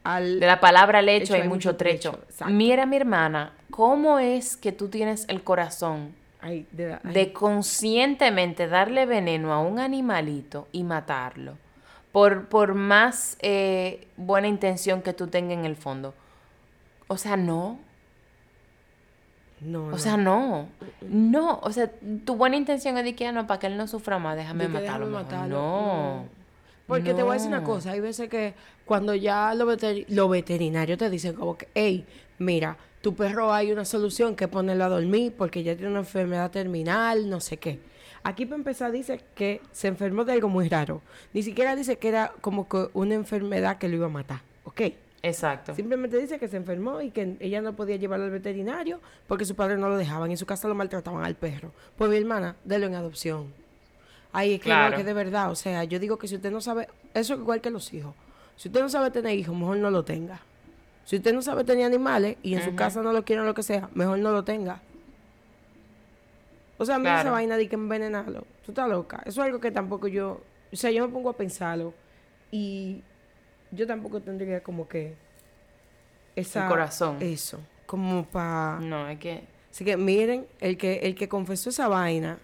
Al 0.04 0.40
de 0.40 0.48
la 0.48 0.60
palabra 0.60 1.00
al 1.00 1.10
hecho, 1.10 1.34
hay, 1.34 1.48
mucho 1.48 1.76
trecho. 1.76 2.20
Mira 2.48 2.86
mi 2.86 2.96
hermana, 2.96 3.54
¿cómo 3.72 4.20
es 4.20 4.56
que 4.56 4.72
tú 4.72 4.88
tienes 4.88 5.26
el 5.28 5.44
corazón 5.44 6.14
de, 6.44 7.00
de 7.04 7.34
conscientemente 7.34 8.68
darle 8.68 9.08
veneno 9.08 9.52
a 9.52 9.60
un 9.60 9.80
animalito 9.80 10.68
y 10.72 10.84
matarlo? 10.84 11.58
Por, 12.16 12.48
por 12.48 12.76
más 12.76 13.36
eh, 13.42 14.08
buena 14.16 14.48
intención 14.48 15.02
que 15.02 15.12
tú 15.12 15.28
tengas 15.28 15.58
en 15.58 15.66
el 15.66 15.76
fondo. 15.76 16.14
O 17.08 17.18
sea, 17.18 17.36
no. 17.36 17.78
No, 19.60 19.88
o 19.88 19.98
sea, 19.98 20.16
no. 20.16 20.70
No, 21.02 21.60
o 21.62 21.74
sea, 21.74 21.92
tu 22.24 22.38
buena 22.38 22.56
intención 22.56 22.98
es 22.98 23.04
de 23.04 23.16
que 23.16 23.28
ah, 23.28 23.34
no, 23.34 23.46
para 23.46 23.60
que 23.60 23.68
él 23.68 23.76
no 23.76 23.86
sufra 23.86 24.18
más, 24.18 24.38
déjame 24.38 24.70
matarlo. 24.70 25.10
No. 25.50 26.24
Porque 26.88 27.14
te 27.14 27.22
voy 27.22 27.32
a 27.32 27.34
decir 27.34 27.50
una 27.50 27.66
cosa, 27.66 27.92
hay 27.92 28.00
veces 28.00 28.30
que 28.30 28.54
cuando 28.86 29.14
ya 29.14 29.54
los 29.54 30.30
veterinarios 30.30 30.98
te 30.98 31.10
dicen 31.10 31.34
como 31.34 31.58
que, 31.58 31.68
hey, 31.74 32.06
mira, 32.38 32.78
tu 33.02 33.14
perro 33.14 33.52
hay 33.52 33.74
una 33.74 33.84
solución 33.84 34.38
que 34.38 34.48
ponerlo 34.48 34.86
a 34.86 34.90
dormir 34.90 35.34
porque 35.38 35.64
ya 35.64 35.76
tiene 35.76 35.92
una 35.92 36.00
enfermedad 36.00 36.50
terminal, 36.50 37.30
no 37.30 37.42
sé 37.42 37.58
qué. 37.58 37.78
Aquí 38.26 38.48
para 38.48 38.58
empezar 38.58 38.92
dice 38.92 39.22
que 39.36 39.62
se 39.72 39.88
enfermó 39.88 40.26
de 40.26 40.34
algo 40.34 40.50
muy 40.50 40.68
raro. 40.68 41.04
Ni 41.32 41.44
siquiera 41.44 41.76
dice 41.76 41.98
que 41.98 42.08
era 42.08 42.34
como 42.42 42.68
que 42.68 42.88
una 42.94 43.14
enfermedad 43.14 43.78
que 43.78 43.88
lo 43.88 43.98
iba 43.98 44.08
a 44.08 44.10
matar, 44.10 44.42
¿ok? 44.64 44.82
Exacto. 45.22 45.76
Simplemente 45.76 46.18
dice 46.18 46.40
que 46.40 46.48
se 46.48 46.58
enfermó 46.58 47.02
y 47.02 47.12
que 47.12 47.38
ella 47.40 47.62
no 47.62 47.76
podía 47.76 47.98
llevarlo 47.98 48.26
al 48.26 48.32
veterinario 48.32 49.00
porque 49.28 49.46
su 49.46 49.56
padre 49.56 49.78
no 49.78 49.90
lo 49.90 49.98
dejaban. 49.98 50.32
En 50.32 50.38
su 50.38 50.48
casa 50.48 50.68
lo 50.68 50.74
maltrataban 50.74 51.24
al 51.24 51.36
perro. 51.36 51.72
Pues 52.00 52.10
mi 52.10 52.18
hermana, 52.18 52.56
délo 52.64 52.88
en 52.88 52.96
adopción. 52.96 53.54
Ay, 54.32 54.56
es 54.56 54.62
que 54.62 54.70
no, 54.70 54.96
que 54.96 55.04
de 55.04 55.14
verdad. 55.14 55.52
O 55.52 55.56
sea, 55.56 55.84
yo 55.84 56.00
digo 56.00 56.18
que 56.18 56.28
si 56.28 56.34
usted 56.34 56.52
no 56.52 56.62
sabe, 56.62 56.88
eso 57.14 57.36
es 57.36 57.40
igual 57.40 57.62
que 57.62 57.70
los 57.70 57.94
hijos. 57.94 58.16
Si 58.56 58.70
usted 58.70 58.82
no 58.82 58.90
sabe 58.90 59.12
tener 59.12 59.38
hijos, 59.38 59.56
mejor 59.56 59.78
no 59.78 59.92
lo 59.92 60.04
tenga. 60.04 60.42
Si 61.04 61.18
usted 61.18 61.32
no 61.32 61.44
sabe 61.44 61.64
tener 61.64 61.86
animales 61.86 62.38
y 62.42 62.56
en 62.56 62.64
su 62.64 62.76
casa 62.76 63.04
no 63.04 63.14
lo 63.14 63.24
quiere 63.24 63.44
o 63.44 63.46
lo 63.46 63.54
que 63.54 63.62
sea, 63.62 63.88
mejor 63.94 64.18
no 64.18 64.32
lo 64.32 64.44
tenga. 64.44 64.82
O 66.78 66.86
sea, 66.86 66.96
a 66.96 67.00
mí 67.00 67.08
esa 67.08 67.32
vaina 67.32 67.58
de 67.58 67.70
que 67.70 67.76
envenenarlo. 67.76 68.46
Tú 68.66 68.72
estás 68.72 68.90
loca. 68.90 69.22
Eso 69.26 69.42
es 69.42 69.46
algo 69.46 69.60
que 69.60 69.72
tampoco 69.72 70.08
yo. 70.08 70.42
O 70.72 70.76
sea, 70.76 70.92
yo 70.92 71.08
me 71.08 71.14
pongo 71.14 71.30
a 71.30 71.34
pensarlo. 71.34 71.94
Y 72.52 73.02
yo 73.72 73.88
tampoco 73.88 74.22
tendría 74.22 74.62
como 74.62 74.88
que. 74.88 75.16
Esa, 76.36 76.64
el 76.64 76.70
corazón. 76.70 77.18
Eso. 77.22 77.60
Como 77.86 78.26
para. 78.26 78.80
No, 78.82 79.08
es 79.08 79.20
que. 79.20 79.44
Así 79.72 79.86
que 79.86 79.98
miren, 79.98 80.48
el 80.60 80.78
que, 80.78 81.00
el 81.04 81.16
que 81.16 81.30
confesó 81.30 81.70
esa 81.70 81.88
vaina. 81.88 82.38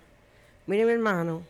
Miren, 0.68 0.88
mi 0.88 0.94
hermano. 0.94 1.44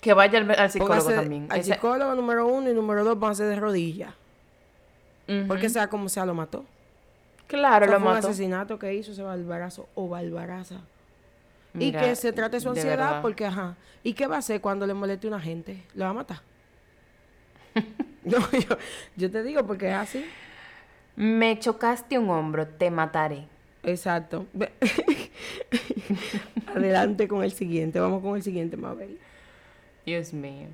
Que 0.00 0.12
vaya 0.12 0.38
al, 0.38 0.70
psicólogo 0.70 1.10
también. 1.10 1.48
Al 1.50 1.64
psicólogo 1.64 2.14
número 2.14 2.46
uno 2.46 2.70
y 2.70 2.74
número 2.74 3.02
dos 3.02 3.18
van 3.18 3.32
a 3.32 3.34
ser 3.34 3.48
de 3.48 3.56
rodillas. 3.56 4.14
Porque 5.46 5.68
sea 5.68 5.88
como 5.88 6.08
sea, 6.08 6.24
lo 6.24 6.34
mató. 6.34 6.64
Claro, 7.48 7.86
lo 7.86 7.92
fue 7.92 8.00
mató. 8.00 8.26
un 8.26 8.32
asesinato 8.32 8.78
que 8.78 8.94
hizo 8.94 9.12
ese 9.12 9.22
barbarazo 9.22 9.88
o 9.94 10.08
y 11.74 11.92
que 11.92 12.16
se 12.16 12.32
trate 12.32 12.60
su 12.60 12.70
ansiedad 12.70 13.22
porque, 13.22 13.46
ajá. 13.46 13.76
¿Y 14.02 14.14
qué 14.14 14.26
va 14.26 14.36
a 14.36 14.38
hacer 14.38 14.60
cuando 14.60 14.86
le 14.86 14.94
moleste 14.94 15.26
a 15.26 15.30
una 15.30 15.40
gente? 15.40 15.82
¿Lo 15.94 16.04
va 16.04 16.10
a 16.10 16.14
matar? 16.14 16.40
no, 18.24 18.38
yo, 18.52 18.76
yo 19.16 19.30
te 19.30 19.42
digo 19.42 19.66
porque 19.66 19.88
es 19.88 19.94
así. 19.94 20.24
Me 21.16 21.58
chocaste 21.58 22.18
un 22.18 22.30
hombro, 22.30 22.66
te 22.66 22.90
mataré. 22.90 23.46
Exacto. 23.82 24.46
Adelante 26.74 27.28
con 27.28 27.42
el 27.42 27.52
siguiente. 27.52 28.00
Vamos 28.00 28.22
con 28.22 28.36
el 28.36 28.42
siguiente, 28.42 28.76
Mabel. 28.76 29.18
Dios 30.04 30.32
mío. 30.32 30.68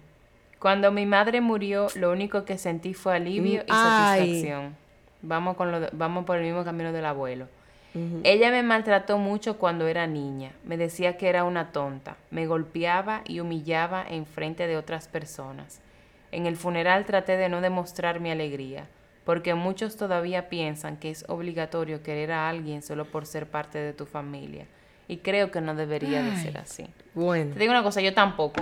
Cuando 0.59 0.91
mi 0.93 1.07
madre 1.07 1.41
murió, 1.41 1.89
lo 1.97 2.11
único 2.11 2.45
que 2.45 2.57
sentí 2.57 2.95
fue 2.95 3.17
alivio 3.17 3.63
y 3.67 3.71
satisfacción. 3.71 4.77
Vamos, 5.23 5.57
con 5.57 5.73
lo 5.73 5.89
vamos 5.93 6.25
por 6.25 6.37
el 6.37 6.45
mismo 6.45 6.65
camino 6.65 6.93
del 6.93 7.05
abuelo. 7.05 7.49
Ella 8.25 8.51
me 8.51 8.65
maltrató 8.65 9.19
mucho 9.19 9.57
cuando 9.59 9.87
era 9.87 10.07
niña. 10.07 10.51
Me 10.65 10.77
decía 10.77 11.17
que 11.17 11.29
era 11.29 11.45
una 11.45 11.71
tonta. 11.71 12.17
Me 12.31 12.47
golpeaba 12.47 13.23
y 13.25 13.39
humillaba 13.39 14.05
en 14.09 14.27
frente 14.27 14.67
de 14.67 14.77
otras 14.77 15.07
personas. 15.07 15.81
En 16.33 16.47
el 16.47 16.57
funeral 16.57 17.05
traté 17.05 17.37
de 17.37 17.49
no 17.49 17.61
demostrar 17.61 18.19
mi 18.19 18.33
alegría, 18.33 18.89
porque 19.25 19.55
muchos 19.55 19.97
todavía 19.97 20.49
piensan 20.49 20.97
que 20.97 21.11
es 21.11 21.25
obligatorio 21.29 22.03
querer 22.03 22.33
a 22.33 22.49
alguien 22.49 22.83
solo 22.83 23.05
por 23.05 23.27
ser 23.27 23.47
parte 23.47 23.79
de 23.79 23.93
tu 23.93 24.07
familia. 24.07 24.67
Y 25.07 25.19
creo 25.19 25.53
que 25.53 25.61
no 25.61 25.77
debería 25.77 26.23
de 26.23 26.37
ser 26.39 26.59
así. 26.59 26.89
Bueno. 27.15 27.53
Te 27.53 27.61
digo 27.61 27.71
una 27.71 27.85
cosa, 27.85 28.01
yo 28.01 28.13
tampoco. 28.13 28.61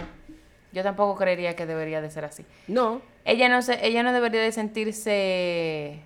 Yo 0.72 0.82
tampoco 0.82 1.16
creería 1.16 1.56
que 1.56 1.64
debería 1.64 2.02
de 2.02 2.10
ser 2.10 2.26
así. 2.26 2.44
No. 2.66 3.00
Ella 3.24 3.48
no 3.48 3.62
se, 3.62 3.86
ella 3.86 4.02
no 4.02 4.12
debería 4.12 4.42
de 4.42 4.52
sentirse. 4.52 6.00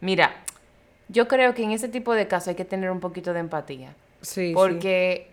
Mira, 0.00 0.32
yo 1.08 1.28
creo 1.28 1.54
que 1.54 1.62
en 1.62 1.72
ese 1.72 1.88
tipo 1.88 2.12
de 2.14 2.26
casos 2.28 2.48
hay 2.48 2.54
que 2.54 2.64
tener 2.64 2.90
un 2.90 3.00
poquito 3.00 3.32
de 3.32 3.40
empatía. 3.40 3.94
Sí. 4.20 4.52
Porque 4.54 5.28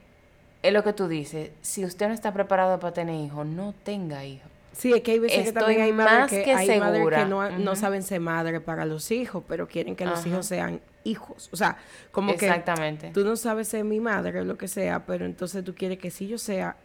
es 0.61 0.73
lo 0.73 0.83
que 0.83 0.93
tú 0.93 1.07
dices. 1.07 1.51
Si 1.61 1.83
usted 1.85 2.07
no 2.07 2.13
está 2.13 2.33
preparado 2.33 2.79
para 2.79 2.93
tener 2.93 3.15
hijos, 3.15 3.45
no 3.45 3.73
tenga 3.83 4.25
hijos. 4.25 4.49
Sí, 4.71 4.91
es 4.91 5.01
que 5.01 5.11
hay 5.11 5.19
veces 5.19 5.45
que 5.45 5.51
también 5.53 5.81
hay 5.81 5.93
madres 5.93 6.43
que, 6.43 6.53
hay 6.53 6.79
madres 6.79 7.07
que 7.07 7.25
no, 7.25 7.49
no, 7.49 7.75
saben 7.77 8.03
ser 8.03 8.19
madre 8.19 8.59
para 8.59 8.85
los 8.85 9.09
hijos, 9.09 9.41
pero 9.47 9.69
quieren 9.69 9.95
que 9.95 10.05
los 10.05 10.25
hijos 10.25 10.45
sean 10.45 10.81
hijos. 11.05 11.49
O 11.53 11.55
sea, 11.55 11.77
como 12.11 12.31
Exactamente. 12.31 13.07
que 13.07 13.13
tú 13.13 13.23
no 13.23 13.37
sabes 13.37 13.69
ser 13.69 13.85
mi 13.85 14.01
madre 14.01 14.41
o 14.41 14.43
lo 14.43 14.57
que 14.57 14.67
sea, 14.67 15.05
pero 15.05 15.25
entonces 15.25 15.63
tú 15.63 15.73
quieres 15.73 15.97
que 15.97 16.11
si 16.11 16.27
yo 16.27 16.37
sea 16.37 16.75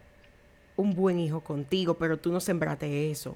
un 0.77 0.93
buen 0.93 1.19
hijo 1.19 1.41
contigo, 1.41 1.95
pero 1.95 2.17
tú 2.17 2.31
no 2.31 2.39
sembraste 2.39 3.11
eso. 3.11 3.35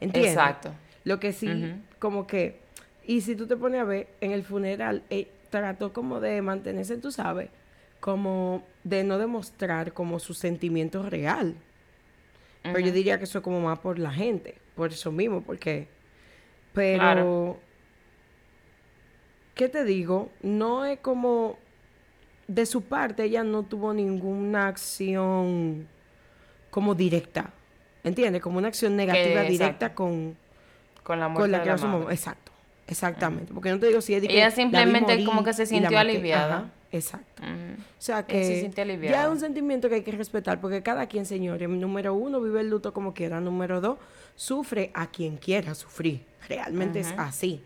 ¿Entiendes? 0.00 0.32
Exacto. 0.32 0.70
Lo 1.02 1.18
que 1.18 1.32
sí, 1.32 1.74
como 1.98 2.26
que, 2.26 2.60
y 3.08 3.22
si 3.22 3.34
tú 3.34 3.46
te 3.46 3.56
pones 3.56 3.80
a 3.80 3.84
ver, 3.84 4.06
en 4.20 4.32
el 4.32 4.44
funeral, 4.44 5.02
eh, 5.08 5.28
trató 5.48 5.94
como 5.94 6.20
de 6.20 6.42
mantenerse, 6.42 6.98
tú 6.98 7.10
sabes, 7.10 7.48
como 8.00 8.66
de 8.84 9.02
no 9.02 9.16
demostrar 9.16 9.94
como 9.94 10.18
su 10.18 10.34
sentimiento 10.34 11.08
real. 11.08 11.56
Pero 12.62 12.78
yo 12.80 12.92
diría 12.92 13.16
que 13.16 13.24
eso 13.24 13.38
es 13.38 13.44
como 13.44 13.62
más 13.62 13.78
por 13.78 13.98
la 13.98 14.10
gente, 14.10 14.58
por 14.76 14.92
eso 14.92 15.10
mismo, 15.10 15.40
porque... 15.40 15.88
Pero... 16.74 17.58
¿Qué 19.54 19.70
te 19.70 19.84
digo? 19.84 20.30
No 20.42 20.84
es 20.84 20.98
como... 20.98 21.58
De 22.46 22.66
su 22.66 22.82
parte, 22.82 23.24
ella 23.24 23.42
no 23.42 23.62
tuvo 23.62 23.94
ninguna 23.94 24.68
acción 24.68 25.88
como 26.68 26.94
directa. 26.94 27.54
¿Entiendes? 28.04 28.42
Como 28.42 28.58
una 28.58 28.68
acción 28.68 28.96
negativa 28.96 29.40
directa 29.44 29.94
con, 29.94 30.36
con 31.02 31.18
la 31.18 31.28
muerte 31.28 31.58
de 31.58 31.64
la 31.64 32.10
Exacto. 32.10 32.52
Exactamente. 32.88 33.52
Porque 33.52 33.70
no 33.70 33.78
te 33.78 33.86
digo 33.86 34.00
si 34.00 34.14
es 34.14 34.22
Ella 34.24 34.50
simplemente 34.50 35.24
como 35.24 35.44
que 35.44 35.52
se 35.52 35.66
sintió 35.66 35.98
aliviada. 35.98 36.72
exacto. 36.90 37.42
O 37.42 38.00
sea 38.00 38.24
que 38.26 38.70
ya 39.02 39.24
es 39.24 39.28
un 39.28 39.38
sentimiento 39.38 39.88
que 39.88 39.96
hay 39.96 40.02
que 40.02 40.12
respetar 40.12 40.60
porque 40.60 40.82
cada 40.82 41.06
quien, 41.06 41.26
señores, 41.26 41.68
número 41.68 42.14
uno, 42.14 42.40
vive 42.40 42.60
el 42.60 42.70
luto 42.70 42.92
como 42.92 43.14
quiera. 43.14 43.40
Número 43.40 43.80
dos, 43.80 43.98
sufre 44.34 44.90
a 44.94 45.06
quien 45.08 45.36
quiera 45.36 45.74
sufrir. 45.74 46.22
Realmente 46.48 47.00
es 47.00 47.14
así. 47.16 47.62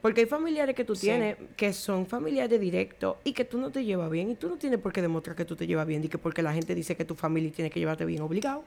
Porque 0.00 0.22
hay 0.22 0.26
familiares 0.26 0.74
que 0.74 0.84
tú 0.84 0.94
tienes 0.94 1.36
que 1.56 1.72
son 1.72 2.06
familiares 2.06 2.60
directos 2.60 3.18
y 3.22 3.32
que 3.32 3.44
tú 3.44 3.58
no 3.58 3.70
te 3.70 3.84
llevas 3.84 4.10
bien 4.10 4.30
y 4.30 4.34
tú 4.34 4.48
no 4.48 4.56
tienes 4.56 4.80
por 4.80 4.92
qué 4.92 5.00
demostrar 5.00 5.36
que 5.36 5.44
tú 5.44 5.54
te 5.54 5.64
llevas 5.64 5.86
bien 5.86 6.02
y 6.02 6.08
que 6.08 6.18
porque 6.18 6.42
la 6.42 6.52
gente 6.52 6.74
dice 6.74 6.96
que 6.96 7.04
tu 7.04 7.14
familia 7.14 7.52
tiene 7.52 7.70
que 7.70 7.78
llevarte 7.78 8.04
bien 8.04 8.20
obligado. 8.20 8.64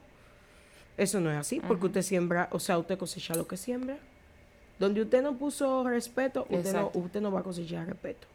Eso 0.97 1.19
no 1.19 1.29
es 1.29 1.37
así, 1.37 1.59
porque 1.59 1.87
usted 1.87 2.03
siembra, 2.03 2.47
o 2.51 2.59
sea, 2.61 2.77
usted 2.77 2.97
cosecha 2.97 3.35
lo 3.35 3.45
que 3.47 3.57
siembra. 3.57 3.97
Donde 4.79 5.01
usted 5.01 5.21
no 5.21 5.37
puso 5.37 5.87
respeto, 5.87 6.45
usted 6.49 6.73
no, 6.73 6.91
usted 6.93 7.21
no 7.21 7.31
va 7.31 7.39
a 7.39 7.43
cosechar 7.43 7.87
respeto. 7.87 8.27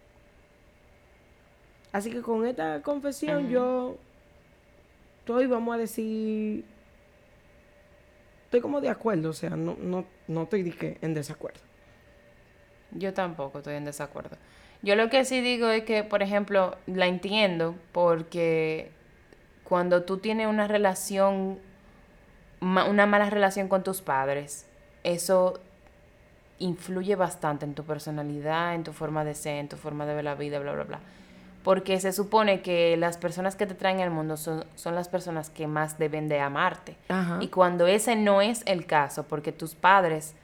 Así 1.93 2.11
que 2.11 2.23
con 2.23 2.47
esta 2.47 2.83
confesión 2.83 3.49
yo 3.49 3.97
estoy, 5.19 5.47
vamos 5.47 5.75
a 5.75 5.79
decir, 5.79 6.65
estoy 8.45 8.61
como 8.61 8.81
de 8.81 8.89
acuerdo, 8.89 9.31
o 9.31 9.33
sea, 9.33 9.51
no, 9.51 9.77
no, 9.81 10.05
no 10.29 10.43
estoy 10.45 10.75
en 11.03 11.15
desacuerdo. 11.15 11.61
Yo 12.93 13.13
tampoco 13.13 13.59
estoy 13.59 13.75
en 13.75 13.85
desacuerdo. 13.85 14.37
Yo 14.83 14.97
lo 14.97 15.11
que 15.11 15.25
sí 15.25 15.41
digo 15.41 15.69
es 15.69 15.85
que, 15.85 16.05
por 16.05 16.23
ejemplo, 16.23 16.77
la 16.87 17.07
entiendo 17.07 17.75
porque 17.93 18.91
cuando 19.65 20.05
tú 20.05 20.19
tienes 20.19 20.47
una 20.47 20.67
relación, 20.67 21.59
una 22.61 23.07
mala 23.07 23.31
relación 23.31 23.69
con 23.69 23.83
tus 23.83 24.01
padres, 24.01 24.67
eso 25.05 25.61
influye 26.61 27.17
bastante 27.17 27.65
en 27.65 27.75
tu 27.75 27.83
personalidad, 27.85 28.75
en 28.75 28.85
tu 28.85 28.93
forma 28.93 29.25
de 29.25 29.35
ser, 29.35 29.57
en 29.57 29.69
tu 29.69 29.77
forma 29.77 30.07
de 30.07 30.15
ver 30.15 30.25
la 30.25 30.37
vida, 30.37 30.61
bla, 30.61 30.73
bla, 30.73 30.85
bla. 30.85 31.01
Porque 31.65 32.01
se 32.01 32.13
supone 32.13 32.63
que 32.63 32.97
las 32.97 33.19
personas 33.19 33.57
que 33.57 33.67
te 33.67 33.75
traen 33.75 34.01
al 34.01 34.11
mundo 34.11 34.37
son, 34.37 34.65
son 34.77 34.95
las 34.95 35.09
personas 35.09 35.51
que 35.51 35.67
más 35.67 35.99
deben 35.99 36.29
de 36.29 36.41
amarte. 36.41 36.97
Y 37.41 37.49
cuando 37.49 37.87
ese 37.87 38.17
no 38.17 38.41
es 38.41 38.63
el 38.67 38.87
caso, 38.87 39.25
porque 39.25 39.53
tus 39.53 39.75
padres 39.75 40.35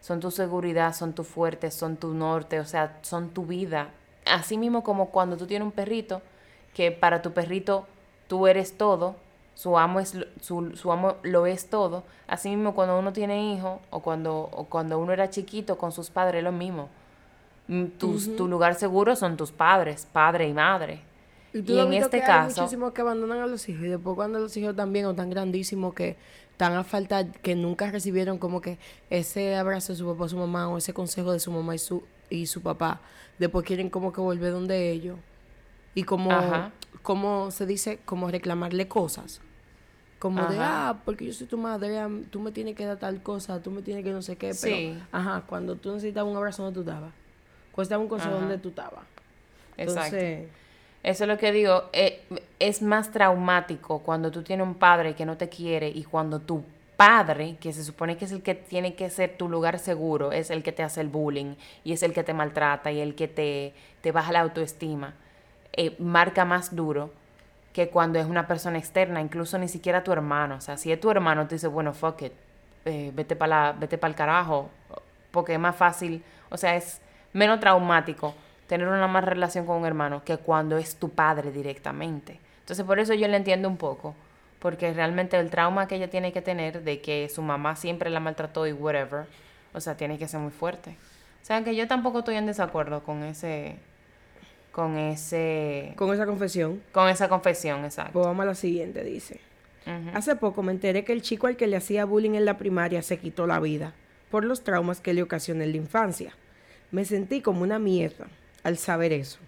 son 0.00 0.20
tu 0.20 0.30
seguridad, 0.30 0.94
son 0.94 1.14
tu 1.14 1.24
fuerte, 1.24 1.70
son 1.70 1.96
tu 1.96 2.12
norte, 2.12 2.60
o 2.60 2.64
sea, 2.64 2.98
son 3.02 3.30
tu 3.30 3.46
vida. 3.46 3.88
Así 4.26 4.58
mismo 4.58 4.82
como 4.82 5.10
cuando 5.10 5.36
tú 5.36 5.46
tienes 5.46 5.64
un 5.64 5.72
perrito, 5.72 6.20
que 6.74 6.92
para 6.92 7.22
tu 7.22 7.32
perrito 7.32 7.86
tú 8.28 8.46
eres 8.46 8.76
todo, 8.76 9.16
su 9.56 9.78
amo, 9.78 10.00
es, 10.00 10.14
su, 10.42 10.76
su 10.76 10.92
amo 10.92 11.16
lo 11.22 11.46
es 11.46 11.70
todo. 11.70 12.04
Así 12.28 12.50
mismo 12.50 12.74
cuando 12.74 12.98
uno 12.98 13.14
tiene 13.14 13.54
hijos 13.54 13.80
o 13.88 14.00
cuando, 14.00 14.50
o 14.52 14.66
cuando 14.66 14.98
uno 14.98 15.14
era 15.14 15.30
chiquito 15.30 15.78
con 15.78 15.92
sus 15.92 16.10
padres, 16.10 16.44
lo 16.44 16.52
mismo. 16.52 16.90
Mm, 17.66 17.86
tus, 17.98 18.36
Tu 18.36 18.46
lugar 18.46 18.74
seguro 18.74 19.16
son 19.16 19.38
tus 19.38 19.52
padres, 19.52 20.06
padre 20.12 20.46
y 20.46 20.52
madre. 20.52 21.00
Y, 21.54 21.78
en 21.78 21.94
este 21.94 22.20
caso... 22.20 22.60
Hay 22.60 22.60
muchísimos 22.60 22.92
que 22.92 23.00
abandonan 23.00 23.38
a 23.38 23.46
los 23.46 23.66
hijos 23.70 23.84
y 23.84 23.88
después 23.88 24.14
cuando 24.14 24.38
los 24.38 24.54
hijos 24.58 24.76
también 24.76 25.06
o 25.06 25.14
tan 25.14 25.30
grandísimos 25.30 25.94
que 25.94 26.18
tan 26.58 26.74
a 26.74 26.84
falta 26.84 27.26
que 27.32 27.54
nunca 27.54 27.90
recibieron 27.90 28.36
como 28.36 28.60
que 28.60 28.78
ese 29.08 29.56
abrazo 29.56 29.94
de 29.94 29.98
su 29.98 30.06
papá 30.06 30.24
o 30.24 30.28
su 30.28 30.36
mamá 30.36 30.68
o 30.68 30.76
ese 30.76 30.92
consejo 30.92 31.32
de 31.32 31.40
su 31.40 31.50
mamá 31.50 31.74
y 31.74 31.78
su, 31.78 32.02
y 32.28 32.44
su 32.44 32.60
papá. 32.60 33.00
Después 33.38 33.64
quieren 33.64 33.88
como 33.88 34.12
que 34.12 34.20
volver 34.20 34.52
donde 34.52 34.90
ellos. 34.90 35.18
Y 35.94 36.02
como, 36.02 36.30
como 37.00 37.50
se 37.50 37.64
dice, 37.64 38.00
como 38.04 38.30
reclamarle 38.30 38.86
cosas. 38.86 39.40
Como 40.18 40.46
de, 40.46 40.56
ah, 40.58 41.00
porque 41.04 41.26
yo 41.26 41.32
soy 41.32 41.46
tu 41.46 41.58
madre, 41.58 42.00
tú 42.30 42.40
me 42.40 42.50
tienes 42.50 42.74
que 42.74 42.86
dar 42.86 42.96
tal 42.96 43.22
cosa, 43.22 43.62
tú 43.62 43.70
me 43.70 43.82
tienes 43.82 44.02
que 44.02 44.12
no 44.12 44.22
sé 44.22 44.36
qué. 44.36 44.52
Pero, 44.60 44.98
ajá, 45.12 45.42
cuando 45.46 45.76
tú 45.76 45.92
necesitas 45.92 46.24
un 46.24 46.36
abrazo 46.36 46.62
no 46.62 46.72
tú 46.72 46.82
dabas. 46.82 47.12
cuesta 47.72 47.98
un 47.98 48.08
consejo 48.08 48.34
donde 48.34 48.56
tú 48.58 48.70
estabas. 48.70 49.04
Exacto. 49.76 50.16
Eso 50.16 51.24
es 51.24 51.28
lo 51.28 51.38
que 51.38 51.52
digo, 51.52 51.84
eh, 51.92 52.24
es 52.58 52.82
más 52.82 53.12
traumático 53.12 54.00
cuando 54.00 54.32
tú 54.32 54.42
tienes 54.42 54.66
un 54.66 54.74
padre 54.74 55.14
que 55.14 55.24
no 55.24 55.36
te 55.36 55.48
quiere 55.48 55.88
y 55.88 56.02
cuando 56.02 56.40
tu 56.40 56.64
padre, 56.96 57.56
que 57.60 57.72
se 57.72 57.84
supone 57.84 58.16
que 58.16 58.24
es 58.24 58.32
el 58.32 58.42
que 58.42 58.54
tiene 58.54 58.94
que 58.94 59.08
ser 59.10 59.36
tu 59.36 59.48
lugar 59.48 59.78
seguro, 59.78 60.32
es 60.32 60.50
el 60.50 60.64
que 60.64 60.72
te 60.72 60.82
hace 60.82 61.00
el 61.02 61.08
bullying 61.08 61.54
y 61.84 61.92
es 61.92 62.02
el 62.02 62.12
que 62.12 62.24
te 62.24 62.34
maltrata 62.34 62.90
y 62.90 63.00
el 63.00 63.14
que 63.14 63.28
te, 63.28 63.74
te 64.00 64.10
baja 64.10 64.32
la 64.32 64.40
autoestima, 64.40 65.14
eh, 65.74 65.94
marca 65.98 66.44
más 66.44 66.74
duro 66.74 67.12
que 67.76 67.90
cuando 67.90 68.18
es 68.18 68.24
una 68.24 68.46
persona 68.46 68.78
externa, 68.78 69.20
incluso 69.20 69.58
ni 69.58 69.68
siquiera 69.68 70.02
tu 70.02 70.10
hermano. 70.10 70.54
O 70.54 70.60
sea, 70.62 70.78
si 70.78 70.90
es 70.90 70.98
tu 70.98 71.10
hermano, 71.10 71.46
te 71.46 71.56
dice, 71.56 71.66
bueno, 71.66 71.92
fuck 71.92 72.22
it, 72.22 72.32
eh, 72.86 73.12
vete 73.14 73.36
para 73.36 73.76
el 73.78 74.14
carajo, 74.14 74.70
porque 75.30 75.52
es 75.52 75.58
más 75.58 75.76
fácil, 75.76 76.24
o 76.48 76.56
sea, 76.56 76.74
es 76.74 77.02
menos 77.34 77.60
traumático 77.60 78.34
tener 78.66 78.88
una 78.88 79.06
más 79.08 79.24
relación 79.24 79.66
con 79.66 79.76
un 79.76 79.84
hermano 79.84 80.24
que 80.24 80.38
cuando 80.38 80.78
es 80.78 80.96
tu 80.96 81.10
padre 81.10 81.52
directamente. 81.52 82.40
Entonces 82.60 82.82
por 82.86 82.98
eso 82.98 83.12
yo 83.12 83.28
le 83.28 83.36
entiendo 83.36 83.68
un 83.68 83.76
poco, 83.76 84.14
porque 84.58 84.94
realmente 84.94 85.38
el 85.38 85.50
trauma 85.50 85.86
que 85.86 85.96
ella 85.96 86.08
tiene 86.08 86.32
que 86.32 86.40
tener 86.40 86.82
de 86.82 87.02
que 87.02 87.28
su 87.28 87.42
mamá 87.42 87.76
siempre 87.76 88.08
la 88.08 88.20
maltrató 88.20 88.66
y 88.66 88.72
whatever, 88.72 89.26
o 89.74 89.80
sea, 89.82 89.98
tiene 89.98 90.16
que 90.16 90.28
ser 90.28 90.40
muy 90.40 90.50
fuerte. 90.50 90.96
O 91.42 91.44
sea, 91.44 91.62
que 91.62 91.76
yo 91.76 91.86
tampoco 91.86 92.20
estoy 92.20 92.36
en 92.36 92.46
desacuerdo 92.46 93.02
con 93.02 93.22
ese 93.22 93.76
con 94.76 94.98
ese 94.98 95.94
con 95.96 96.12
esa 96.12 96.26
confesión. 96.26 96.82
Con 96.92 97.08
esa 97.08 97.30
confesión, 97.30 97.86
exacto. 97.86 98.12
Pues 98.12 98.26
vamos 98.26 98.42
a 98.42 98.48
la 98.48 98.54
siguiente, 98.54 99.02
dice. 99.02 99.40
Hace 100.12 100.36
poco 100.36 100.62
me 100.62 100.72
enteré 100.72 101.02
que 101.02 101.14
el 101.14 101.22
chico 101.22 101.46
al 101.46 101.56
que 101.56 101.66
le 101.66 101.76
hacía 101.76 102.04
bullying 102.04 102.34
en 102.34 102.44
la 102.44 102.58
primaria 102.58 103.00
se 103.00 103.18
quitó 103.18 103.46
la 103.46 103.58
vida 103.58 103.94
por 104.30 104.44
los 104.44 104.64
traumas 104.64 105.00
que 105.00 105.14
le 105.14 105.22
ocasioné 105.22 105.64
en 105.64 105.70
la 105.70 105.76
infancia. 105.78 106.34
Me 106.90 107.06
sentí 107.06 107.40
como 107.40 107.62
una 107.62 107.78
mierda 107.78 108.26
al 108.64 108.76
saber 108.76 109.14
eso, 109.14 109.38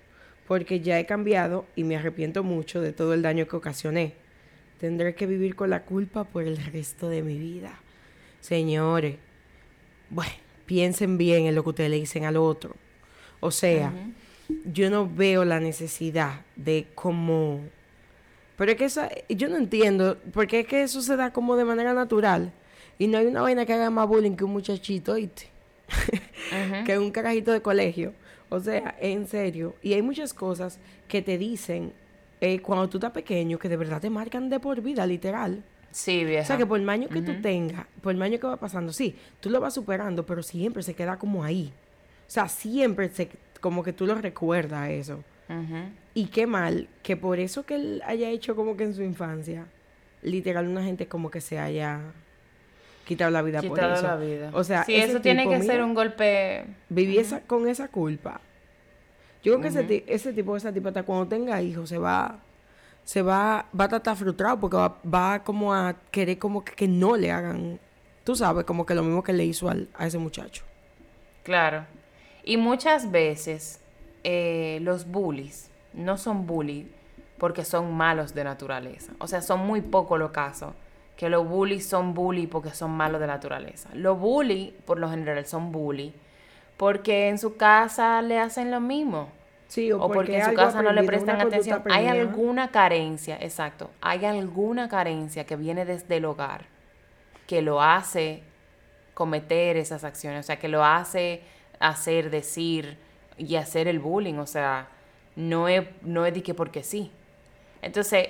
porque 0.46 0.80
ya 0.80 0.98
he 0.98 1.04
cambiado 1.04 1.66
y 1.76 1.84
me 1.84 1.96
arrepiento 1.96 2.42
mucho 2.42 2.80
de 2.80 2.94
todo 2.94 3.12
el 3.12 3.20
daño 3.20 3.46
que 3.46 3.56
ocasioné. 3.56 4.14
Tendré 4.80 5.14
que 5.14 5.26
vivir 5.26 5.56
con 5.56 5.68
la 5.68 5.82
culpa 5.82 6.24
por 6.24 6.44
el 6.44 6.56
resto 6.56 7.10
de 7.10 7.22
mi 7.22 7.36
vida. 7.36 7.78
Señores, 8.40 9.16
bueno, 10.08 10.32
piensen 10.64 11.18
bien 11.18 11.44
en 11.44 11.54
lo 11.54 11.64
que 11.64 11.68
ustedes 11.68 11.90
le 11.90 11.96
dicen 11.96 12.24
al 12.24 12.38
otro. 12.38 12.76
O 13.40 13.50
sea, 13.50 13.92
yo 14.64 14.90
no 14.90 15.08
veo 15.08 15.44
la 15.44 15.60
necesidad 15.60 16.42
de 16.56 16.86
como... 16.94 17.60
Pero 18.56 18.72
es 18.72 18.78
que 18.78 18.84
eso, 18.86 19.02
yo 19.28 19.48
no 19.48 19.56
entiendo, 19.56 20.16
porque 20.32 20.60
es 20.60 20.66
que 20.66 20.82
eso 20.82 21.00
se 21.00 21.16
da 21.16 21.32
como 21.32 21.56
de 21.56 21.64
manera 21.64 21.94
natural. 21.94 22.52
Y 22.98 23.06
no 23.06 23.18
hay 23.18 23.26
una 23.26 23.42
vaina 23.42 23.64
que 23.64 23.72
haga 23.72 23.90
más 23.90 24.08
bullying 24.08 24.36
que 24.36 24.44
un 24.44 24.52
muchachito, 24.52 25.12
¿oíste? 25.12 25.48
que 26.84 26.98
un 26.98 27.10
carajito 27.12 27.52
de 27.52 27.62
colegio. 27.62 28.12
O 28.48 28.58
sea, 28.58 28.96
en 29.00 29.26
serio. 29.26 29.76
Y 29.82 29.92
hay 29.92 30.02
muchas 30.02 30.34
cosas 30.34 30.80
que 31.06 31.22
te 31.22 31.38
dicen 31.38 31.92
eh, 32.40 32.60
cuando 32.60 32.88
tú 32.88 32.98
estás 32.98 33.12
pequeño 33.12 33.58
que 33.58 33.68
de 33.68 33.76
verdad 33.76 34.00
te 34.00 34.10
marcan 34.10 34.48
de 34.48 34.58
por 34.58 34.80
vida, 34.80 35.06
literal. 35.06 35.62
Sí, 35.90 36.24
vieja. 36.24 36.42
O 36.42 36.46
sea, 36.46 36.56
que 36.56 36.66
por 36.66 36.80
el 36.80 36.88
año 36.88 37.08
que 37.08 37.22
tú 37.22 37.40
tengas, 37.40 37.86
por 38.02 38.14
el 38.14 38.22
año 38.22 38.38
que 38.38 38.46
va 38.46 38.56
pasando, 38.56 38.92
sí, 38.92 39.16
tú 39.40 39.50
lo 39.50 39.60
vas 39.60 39.74
superando, 39.74 40.24
pero 40.26 40.42
siempre 40.42 40.82
se 40.82 40.94
queda 40.94 41.18
como 41.18 41.44
ahí. 41.44 41.72
O 42.26 42.30
sea, 42.30 42.48
siempre 42.48 43.08
se, 43.08 43.30
como 43.60 43.82
que 43.82 43.92
tú 43.92 44.06
lo 44.06 44.14
recuerdas 44.14 44.90
eso. 44.90 45.22
Y 46.14 46.26
qué 46.26 46.46
mal 46.46 46.88
que 47.02 47.16
por 47.16 47.38
eso 47.38 47.64
que 47.64 47.76
él 47.76 48.02
haya 48.04 48.28
hecho 48.28 48.54
como 48.54 48.76
que 48.76 48.84
en 48.84 48.94
su 48.94 49.02
infancia, 49.02 49.66
literal, 50.22 50.68
una 50.68 50.82
gente 50.84 51.06
como 51.06 51.30
que 51.30 51.40
se 51.40 51.58
haya 51.58 52.00
quitado 53.06 53.30
la 53.30 53.40
vida 53.40 53.62
por 53.62 53.78
eso. 53.78 54.02
la 54.02 54.16
vida. 54.16 54.50
O 54.52 54.62
sea, 54.62 54.84
sí, 54.84 54.94
eso 54.94 55.20
tiene 55.20 55.48
que 55.48 55.62
ser 55.62 55.82
un 55.82 55.94
golpe. 55.94 56.66
Viví 56.90 57.18
con 57.46 57.66
esa 57.66 57.88
culpa. 57.88 58.40
Yo 59.42 59.52
creo 59.52 59.62
que 59.62 59.68
ese, 59.68 60.04
ese, 60.06 60.32
tipo, 60.32 60.56
esa 60.56 60.68
hasta 60.68 61.02
cuando 61.04 61.26
tenga 61.28 61.62
hijos, 61.62 61.88
se 61.88 61.96
va, 61.96 62.40
se 63.04 63.22
va, 63.22 63.66
va 63.78 63.84
a 63.84 63.96
estar 63.96 64.16
frustrado 64.16 64.60
porque 64.60 64.76
va, 64.76 65.42
como 65.44 65.72
a 65.72 65.94
querer 66.10 66.38
como 66.38 66.64
que, 66.64 66.88
no 66.88 67.16
le 67.16 67.30
hagan, 67.30 67.78
tú 68.24 68.34
sabes, 68.34 68.64
como 68.64 68.84
que 68.84 68.94
lo 68.94 69.02
mismo 69.02 69.22
que 69.22 69.32
le 69.32 69.44
hizo 69.44 69.70
al, 69.70 69.88
a 69.94 70.06
ese 70.06 70.18
muchacho. 70.18 70.64
Claro. 71.44 71.86
Y 72.48 72.56
muchas 72.56 73.10
veces 73.10 73.78
eh, 74.24 74.78
los 74.80 75.06
bullies 75.06 75.70
no 75.92 76.16
son 76.16 76.46
bullies 76.46 76.86
porque 77.36 77.62
son 77.62 77.92
malos 77.92 78.32
de 78.34 78.42
naturaleza. 78.42 79.12
O 79.18 79.26
sea, 79.28 79.42
son 79.42 79.66
muy 79.66 79.82
pocos 79.82 80.18
los 80.18 80.30
casos 80.30 80.72
que 81.14 81.28
los 81.28 81.46
bullies 81.46 81.86
son 81.86 82.14
bullies 82.14 82.48
porque 82.48 82.70
son 82.70 82.92
malos 82.92 83.20
de 83.20 83.26
naturaleza. 83.26 83.90
Los 83.92 84.18
bullies, 84.18 84.72
por 84.86 84.98
lo 84.98 85.10
general, 85.10 85.44
son 85.44 85.72
bullies 85.72 86.14
porque 86.78 87.28
en 87.28 87.36
su 87.38 87.58
casa 87.58 88.22
le 88.22 88.38
hacen 88.38 88.70
lo 88.70 88.80
mismo. 88.80 89.28
Sí, 89.66 89.92
o, 89.92 90.10
porque, 90.10 90.38
en 90.38 90.46
su 90.46 90.54
casa 90.54 90.80
no 90.80 90.92
le 90.92 91.02
prestan 91.02 91.42
atención. 91.42 91.82
Hay 91.90 92.06
alguna 92.06 92.70
carencia, 92.70 93.36
exacto, 93.38 93.90
hay 94.00 94.24
alguna 94.24 94.88
carencia 94.88 95.44
que 95.44 95.56
viene 95.56 95.84
desde 95.84 96.16
el 96.16 96.24
hogar 96.24 96.62
que 97.46 97.60
lo 97.60 97.82
hace 97.82 98.42
cometer 99.12 99.76
esas 99.76 100.02
acciones, 100.04 100.40
o 100.40 100.46
sea, 100.46 100.58
que 100.58 100.68
lo 100.68 100.82
hace 100.82 101.42
hacer, 101.80 102.30
decir 102.30 102.98
y 103.36 103.56
hacer 103.56 103.88
el 103.88 103.98
bullying, 103.98 104.34
o 104.34 104.46
sea, 104.46 104.88
no 105.36 105.68
es, 105.68 105.86
no 106.02 106.26
es 106.26 106.34
de 106.34 106.42
que 106.42 106.54
porque 106.54 106.82
sí. 106.82 107.10
Entonces, 107.82 108.28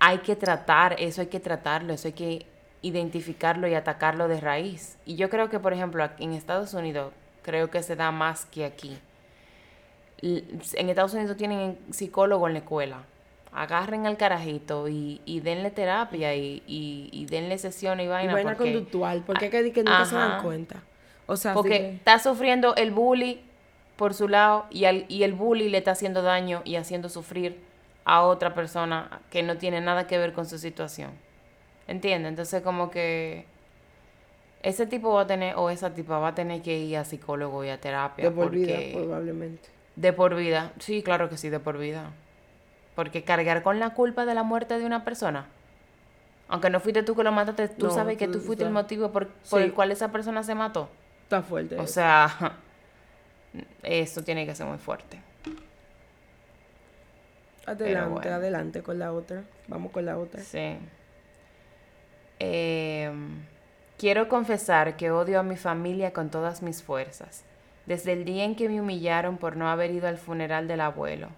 hay 0.00 0.18
que 0.18 0.36
tratar, 0.36 0.96
eso 0.98 1.20
hay 1.20 1.26
que 1.26 1.40
tratarlo, 1.40 1.92
eso 1.92 2.08
hay 2.08 2.14
que 2.14 2.46
identificarlo 2.82 3.68
y 3.68 3.74
atacarlo 3.74 4.28
de 4.28 4.40
raíz. 4.40 4.96
Y 5.04 5.16
yo 5.16 5.28
creo 5.28 5.48
que, 5.48 5.58
por 5.58 5.72
ejemplo, 5.72 6.08
en 6.18 6.32
Estados 6.32 6.74
Unidos, 6.74 7.12
creo 7.42 7.70
que 7.70 7.82
se 7.82 7.96
da 7.96 8.10
más 8.10 8.44
que 8.46 8.64
aquí. 8.64 8.98
En 10.20 10.88
Estados 10.88 11.14
Unidos 11.14 11.36
tienen 11.36 11.78
psicólogo 11.90 12.46
en 12.46 12.54
la 12.54 12.58
escuela. 12.60 13.02
Agarren 13.52 14.06
al 14.06 14.16
carajito 14.16 14.88
y, 14.88 15.20
y 15.24 15.40
denle 15.40 15.70
terapia 15.70 16.34
y, 16.34 16.62
y, 16.66 17.26
denle 17.26 17.58
sesiones 17.58 18.06
y 18.06 18.08
vaina. 18.08 18.32
Y 18.32 18.34
vaina 18.34 18.56
conductual, 18.56 19.22
porque 19.26 19.48
que, 19.50 19.72
que 19.72 19.82
nunca 19.82 20.04
se 20.04 20.16
dan 20.16 20.42
cuenta. 20.42 20.82
O 21.28 21.36
sea, 21.36 21.54
porque 21.54 21.90
está 21.90 22.18
sufriendo 22.18 22.74
el 22.74 22.90
bully 22.90 23.40
por 23.96 24.14
su 24.14 24.28
lado 24.28 24.66
y, 24.70 24.84
y 25.08 25.22
el 25.22 25.34
bully 25.34 25.68
le 25.68 25.78
está 25.78 25.92
haciendo 25.92 26.22
daño 26.22 26.62
y 26.64 26.74
haciendo 26.74 27.08
sufrir 27.08 27.60
a 28.04 28.22
otra 28.22 28.54
persona 28.54 29.20
que 29.30 29.44
no 29.44 29.58
tiene 29.58 29.80
nada 29.80 30.06
que 30.06 30.18
ver 30.18 30.32
con 30.32 30.46
su 30.46 30.58
situación. 30.58 31.12
¿Entiendes? 31.86 32.30
Entonces 32.30 32.62
como 32.62 32.90
que 32.90 33.46
ese 34.62 34.86
tipo 34.86 35.12
va 35.12 35.22
a 35.22 35.26
tener, 35.26 35.54
o 35.56 35.70
esa 35.70 35.94
tipa 35.94 36.18
va 36.18 36.28
a 36.28 36.34
tener 36.34 36.62
que 36.62 36.78
ir 36.78 36.96
a 36.96 37.04
psicólogo 37.04 37.64
y 37.64 37.68
a 37.68 37.80
terapia. 37.80 38.24
De 38.24 38.30
por 38.30 38.50
vida, 38.50 38.76
probablemente. 38.92 39.68
De 39.96 40.12
por 40.12 40.34
vida, 40.34 40.72
sí, 40.78 41.02
claro 41.02 41.28
que 41.28 41.36
sí, 41.36 41.48
de 41.48 41.60
por 41.60 41.78
vida. 41.78 42.10
Porque 42.94 43.22
cargar 43.22 43.62
con 43.62 43.78
la 43.78 43.90
culpa 43.90 44.26
de 44.26 44.34
la 44.34 44.42
muerte 44.42 44.78
de 44.78 44.84
una 44.84 45.04
persona, 45.04 45.46
aunque 46.48 46.70
no 46.70 46.80
fuiste 46.80 47.02
tú 47.02 47.14
que 47.14 47.22
lo 47.22 47.30
mataste, 47.30 47.68
tú 47.68 47.90
sabes 47.90 48.16
que 48.16 48.26
tú 48.26 48.40
fuiste 48.40 48.64
el 48.64 48.70
motivo 48.70 49.12
por, 49.12 49.28
el 49.52 49.72
cual 49.72 49.92
esa 49.92 50.10
persona 50.10 50.42
se 50.42 50.54
mató. 50.54 50.88
Está 51.28 51.42
fuerte. 51.42 51.78
O 51.78 51.86
sea, 51.86 52.56
eso 53.82 54.22
tiene 54.22 54.46
que 54.46 54.54
ser 54.54 54.64
muy 54.66 54.78
fuerte. 54.78 55.20
Adelante, 57.66 58.30
adelante 58.30 58.82
con 58.82 58.98
la 58.98 59.12
otra. 59.12 59.42
Vamos 59.66 59.92
con 59.92 60.06
la 60.06 60.16
otra. 60.16 60.40
Sí. 60.40 60.78
Em, 62.38 63.42
quiero 63.98 64.26
confesar 64.30 64.96
que 64.96 65.10
odio 65.10 65.38
a 65.38 65.42
mi 65.42 65.56
familia 65.56 66.14
con 66.14 66.30
todas 66.30 66.62
mis 66.62 66.82
fuerzas. 66.82 67.44
Desde 67.84 68.14
el 68.14 68.24
día 68.24 68.44
en 68.44 68.56
que 68.56 68.70
me 68.70 68.80
humillaron 68.80 69.36
por 69.36 69.54
no 69.54 69.68
haber 69.68 69.90
ido 69.90 70.08
al 70.08 70.16
funeral 70.16 70.66
del 70.66 70.80
abuelo. 70.80 71.28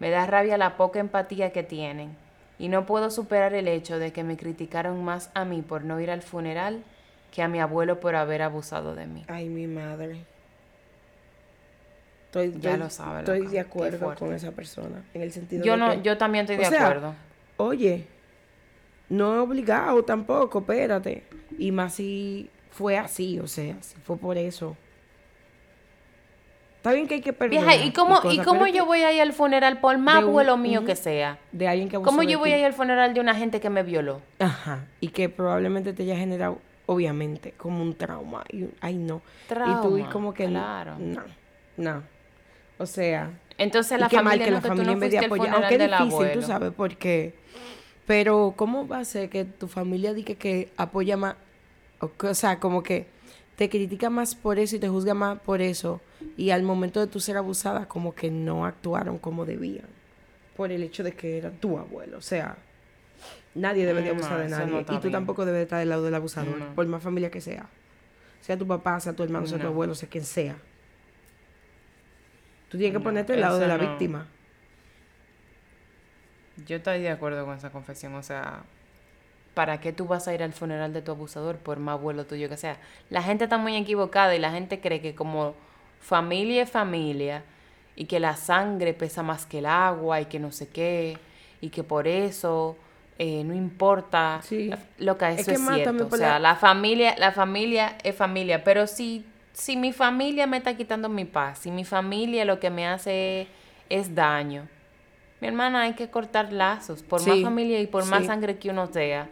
Me 0.00 0.10
da 0.10 0.26
rabia 0.26 0.58
la 0.58 0.76
poca 0.76 0.98
empatía 0.98 1.52
que 1.52 1.62
tienen. 1.62 2.16
Y 2.58 2.66
no 2.66 2.86
puedo 2.86 3.12
superar 3.12 3.54
el 3.54 3.68
hecho 3.68 4.00
de 4.00 4.12
que 4.12 4.24
me 4.24 4.36
criticaron 4.36 5.04
más 5.04 5.30
a 5.34 5.44
mí 5.44 5.62
por 5.62 5.84
no 5.84 6.00
ir 6.00 6.10
al 6.10 6.22
funeral 6.22 6.82
que 7.30 7.42
a 7.42 7.48
mi 7.48 7.60
abuelo 7.60 8.00
por 8.00 8.16
haber 8.16 8.42
abusado 8.42 8.94
de 8.94 9.06
mí. 9.06 9.24
Ay, 9.28 9.48
mi 9.48 9.66
madre. 9.66 10.24
Estoy, 12.26 12.54
ya 12.60 12.76
lo 12.76 12.90
sabe. 12.90 13.20
Estoy 13.20 13.46
de 13.46 13.60
acuerdo 13.60 14.14
con 14.14 14.34
esa 14.34 14.52
persona. 14.52 15.02
En 15.14 15.22
el 15.22 15.32
sentido 15.32 15.64
yo 15.64 15.76
no, 15.76 15.94
yo 16.02 16.18
también 16.18 16.44
estoy 16.44 16.56
de 16.56 16.76
acuerdo. 16.76 17.14
Oye, 17.56 18.06
no 19.08 19.34
es 19.34 19.40
obligado 19.40 20.04
tampoco, 20.04 20.58
espérate. 20.58 21.24
Y 21.58 21.72
más 21.72 21.94
si 21.94 22.50
fue 22.70 22.98
así, 22.98 23.40
o 23.40 23.46
sea, 23.46 23.76
si 23.80 23.96
fue 23.96 24.16
por 24.16 24.36
eso. 24.36 24.76
Está 26.76 26.92
bien 26.92 27.08
que 27.08 27.14
hay 27.14 27.20
que 27.20 27.32
perdonar. 27.32 27.64
Vieja, 27.64 27.84
¿y 27.84 27.92
cómo, 27.92 28.20
¿y, 28.30 28.38
cómo 28.38 28.66
yo 28.68 28.86
voy 28.86 29.00
a 29.00 29.12
ir 29.12 29.20
al 29.20 29.32
funeral, 29.32 29.80
por 29.80 29.98
más 29.98 30.22
abuelo 30.22 30.56
mío 30.56 30.84
que 30.84 30.94
sea? 30.94 31.38
De 31.50 31.66
alguien 31.66 31.88
que 31.88 31.98
¿Cómo 32.00 32.22
yo 32.22 32.38
voy 32.38 32.52
a 32.52 32.58
ir 32.58 32.64
al 32.64 32.72
funeral 32.72 33.14
de 33.14 33.20
una 33.20 33.34
gente 33.34 33.60
que 33.60 33.68
me 33.68 33.82
violó? 33.82 34.22
Ajá. 34.38 34.86
Y 35.00 35.08
que 35.08 35.28
probablemente 35.28 35.92
te 35.92 36.04
haya 36.04 36.16
generado, 36.16 36.60
obviamente, 36.88 37.52
como 37.52 37.82
un 37.82 37.94
trauma. 37.94 38.44
Y, 38.50 38.66
ay, 38.80 38.96
no. 38.96 39.20
Trauma, 39.46 39.78
y 39.78 39.86
tú, 39.86 39.98
y 39.98 40.02
como 40.04 40.32
que 40.32 40.46
claro. 40.46 40.96
no, 40.98 41.22
no. 41.76 42.02
O 42.78 42.86
sea. 42.86 43.30
Entonces 43.58 44.00
la 44.00 44.08
qué 44.08 44.16
familia 44.16 44.38
mal 44.38 44.44
que 44.44 44.50
la 44.50 44.60
familia 44.60 44.92
en 44.92 45.00
vez 45.00 45.10
de 45.10 45.18
apoyar. 45.18 45.54
Aunque 45.54 45.74
es 45.74 45.90
difícil, 45.90 46.32
tú 46.32 46.42
sabes, 46.42 46.72
porque. 46.76 47.34
Pero, 48.06 48.54
¿cómo 48.56 48.88
va 48.88 49.00
a 49.00 49.04
ser 49.04 49.28
que 49.28 49.44
tu 49.44 49.68
familia 49.68 50.14
diga 50.14 50.34
que 50.34 50.70
apoya 50.78 51.18
más? 51.18 51.36
O, 52.00 52.34
sea, 52.34 52.58
como 52.58 52.82
que 52.82 53.06
te 53.56 53.68
critica 53.68 54.08
más 54.08 54.34
por 54.34 54.58
eso 54.58 54.76
y 54.76 54.78
te 54.78 54.88
juzga 54.88 55.12
más 55.12 55.38
por 55.40 55.60
eso. 55.60 56.00
Y 56.36 56.50
al 56.50 56.62
momento 56.62 57.00
de 57.00 57.06
tú 57.06 57.20
ser 57.20 57.36
abusada, 57.36 57.86
como 57.86 58.14
que 58.14 58.30
no 58.30 58.64
actuaron 58.64 59.18
como 59.18 59.44
debían. 59.44 59.86
Por 60.56 60.72
el 60.72 60.82
hecho 60.84 61.02
de 61.02 61.12
que 61.12 61.36
era 61.36 61.50
tu 61.50 61.76
abuelo. 61.76 62.16
O 62.16 62.22
sea, 62.22 62.56
nadie 63.54 63.86
debe 63.86 64.02
de 64.02 64.10
abusar 64.10 64.32
no, 64.32 64.38
de 64.38 64.48
nadie. 64.48 64.72
no 64.72 64.80
y 64.80 64.84
tú 64.84 64.98
bien. 65.00 65.12
tampoco 65.12 65.44
debes 65.44 65.58
de 65.58 65.62
estar 65.64 65.78
del 65.80 65.88
lado 65.88 66.04
del 66.04 66.14
abusador, 66.14 66.58
No. 66.58 66.74
por 66.74 66.86
más 66.86 67.02
familia 67.02 67.30
que 67.30 67.40
sea. 67.40 67.66
Sea 68.40 68.56
tu 68.56 68.66
papá, 68.66 68.98
sea 69.00 69.12
tu 69.14 69.22
hermano, 69.22 69.46
sea 69.46 69.58
tu 69.58 69.66
abuelo, 69.66 69.94
sea 69.94 70.08
quien 70.08 70.24
sea. 70.24 70.56
Tú 72.68 72.78
tienes 72.78 72.96
que 72.96 73.02
ponerte 73.02 73.32
del 73.32 73.40
lado 73.40 73.58
de 73.58 73.66
la 73.66 73.76
víctima. 73.78 74.26
Yo 76.66 76.76
estoy 76.76 77.00
de 77.00 77.10
acuerdo 77.10 77.44
con 77.44 77.56
esa 77.56 77.70
confesión, 77.70 78.14
o 78.14 78.22
sea, 78.22 78.62
¿para 79.54 79.80
qué 79.80 79.92
tú 79.92 80.06
vas 80.06 80.26
a 80.28 80.34
ir 80.34 80.42
al 80.42 80.52
funeral 80.52 80.92
de 80.92 81.02
tu 81.02 81.12
abusador 81.12 81.56
por 81.56 81.78
más 81.78 81.94
abuelo 81.94 82.26
tuyo 82.26 82.48
que 82.48 82.56
sea? 82.56 82.78
La 83.10 83.22
gente 83.22 83.44
está 83.44 83.58
muy 83.58 83.76
equivocada 83.76 84.34
y 84.34 84.38
la 84.38 84.50
gente 84.50 84.80
cree 84.80 85.00
que 85.00 85.14
como 85.14 85.54
familia 86.00 86.62
es 86.62 86.70
familia 86.70 87.44
y 87.96 88.06
que 88.06 88.20
la 88.20 88.36
sangre 88.36 88.92
pesa 88.92 89.22
más 89.22 89.46
que 89.46 89.58
el 89.60 89.66
agua 89.66 90.20
y 90.20 90.26
que 90.26 90.38
no 90.38 90.52
sé 90.52 90.68
qué 90.68 91.18
y 91.60 91.70
que 91.70 91.84
por 91.84 92.06
eso 92.08 92.76
eh, 93.18 93.42
no 93.44 93.54
importa 93.54 94.40
Sí. 94.42 94.70
lo 94.98 95.18
que 95.18 95.26
Es 95.32 95.40
eso 95.40 95.50
que 95.50 95.56
es, 95.56 95.60
cierto. 95.74 96.06
O 96.06 96.16
sea, 96.16 96.34
la- 96.34 96.38
la 96.50 96.56
familia, 96.56 97.14
la 97.18 97.32
familia 97.32 97.96
es 98.04 98.14
familia, 98.14 98.62
pero 98.64 98.86
si, 98.86 99.24
si 99.52 99.76
mi 99.76 99.92
familia 99.92 100.46
me 100.46 100.56
está 100.58 100.76
quitando 100.76 101.08
mi 101.08 101.24
paz, 101.24 101.58
si 101.58 101.70
mi 101.70 101.84
familia 101.84 102.44
lo 102.44 102.60
que 102.60 102.70
me 102.70 102.86
hace 102.86 103.48
es 103.88 104.14
daño, 104.14 104.68
mi 105.40 105.48
hermana, 105.48 105.82
hay 105.82 105.94
que 105.94 106.08
cortar 106.10 106.52
lazos. 106.52 107.02
Por 107.02 107.24
más 107.26 107.40
familia 107.42 107.80
y 107.80 107.86
por 107.86 108.04
más 108.06 108.26
sangre 108.26 108.56
que 108.58 108.70
uno 108.70 108.86
sea. 108.86 109.28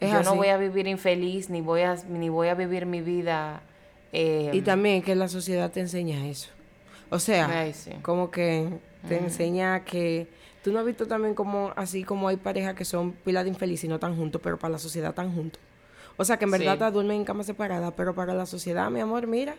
Es 0.00 0.12
yo 0.12 0.22
no 0.22 0.36
voy 0.36 0.48
a 0.48 0.56
vivir 0.56 0.86
infeliz, 0.86 1.50
ni 1.50 1.60
voy 1.60 1.80
a, 1.82 1.96
ni 2.08 2.28
voy 2.28 2.48
a 2.48 2.54
vivir 2.54 2.86
mi 2.86 3.00
vida. 3.00 3.60
eh, 4.12 4.50
Y 4.52 4.62
también 4.62 5.02
que 5.02 5.14
la 5.16 5.26
sociedad 5.28 5.70
te 5.70 5.80
enseña 5.80 6.26
eso. 6.28 6.50
O 7.10 7.18
sea, 7.18 7.60
Ay, 7.60 7.72
sí. 7.72 7.92
como 8.02 8.30
que 8.30 8.68
te 9.08 9.16
enseña 9.18 9.84
que... 9.84 10.28
Tú 10.62 10.72
no 10.72 10.80
has 10.80 10.84
visto 10.86 11.06
también 11.06 11.34
como 11.34 11.72
así 11.76 12.02
como 12.04 12.28
hay 12.28 12.36
parejas 12.36 12.74
que 12.74 12.84
son 12.84 13.12
pilas 13.12 13.44
de 13.44 13.50
infeliz 13.50 13.82
y 13.84 13.88
no 13.88 13.98
tan 13.98 14.16
juntos, 14.16 14.40
pero 14.42 14.58
para 14.58 14.72
la 14.72 14.78
sociedad 14.78 15.14
tan 15.14 15.32
juntos. 15.34 15.60
O 16.16 16.24
sea, 16.24 16.36
que 16.36 16.44
en 16.44 16.50
verdad 16.50 16.72
Sí. 16.74 16.78
te 16.80 16.90
duermen 16.90 17.18
en 17.18 17.24
cama 17.24 17.44
separada, 17.44 17.92
pero 17.94 18.14
para 18.14 18.34
la 18.34 18.44
sociedad, 18.44 18.90
mi 18.90 19.00
amor, 19.00 19.26
mira, 19.28 19.54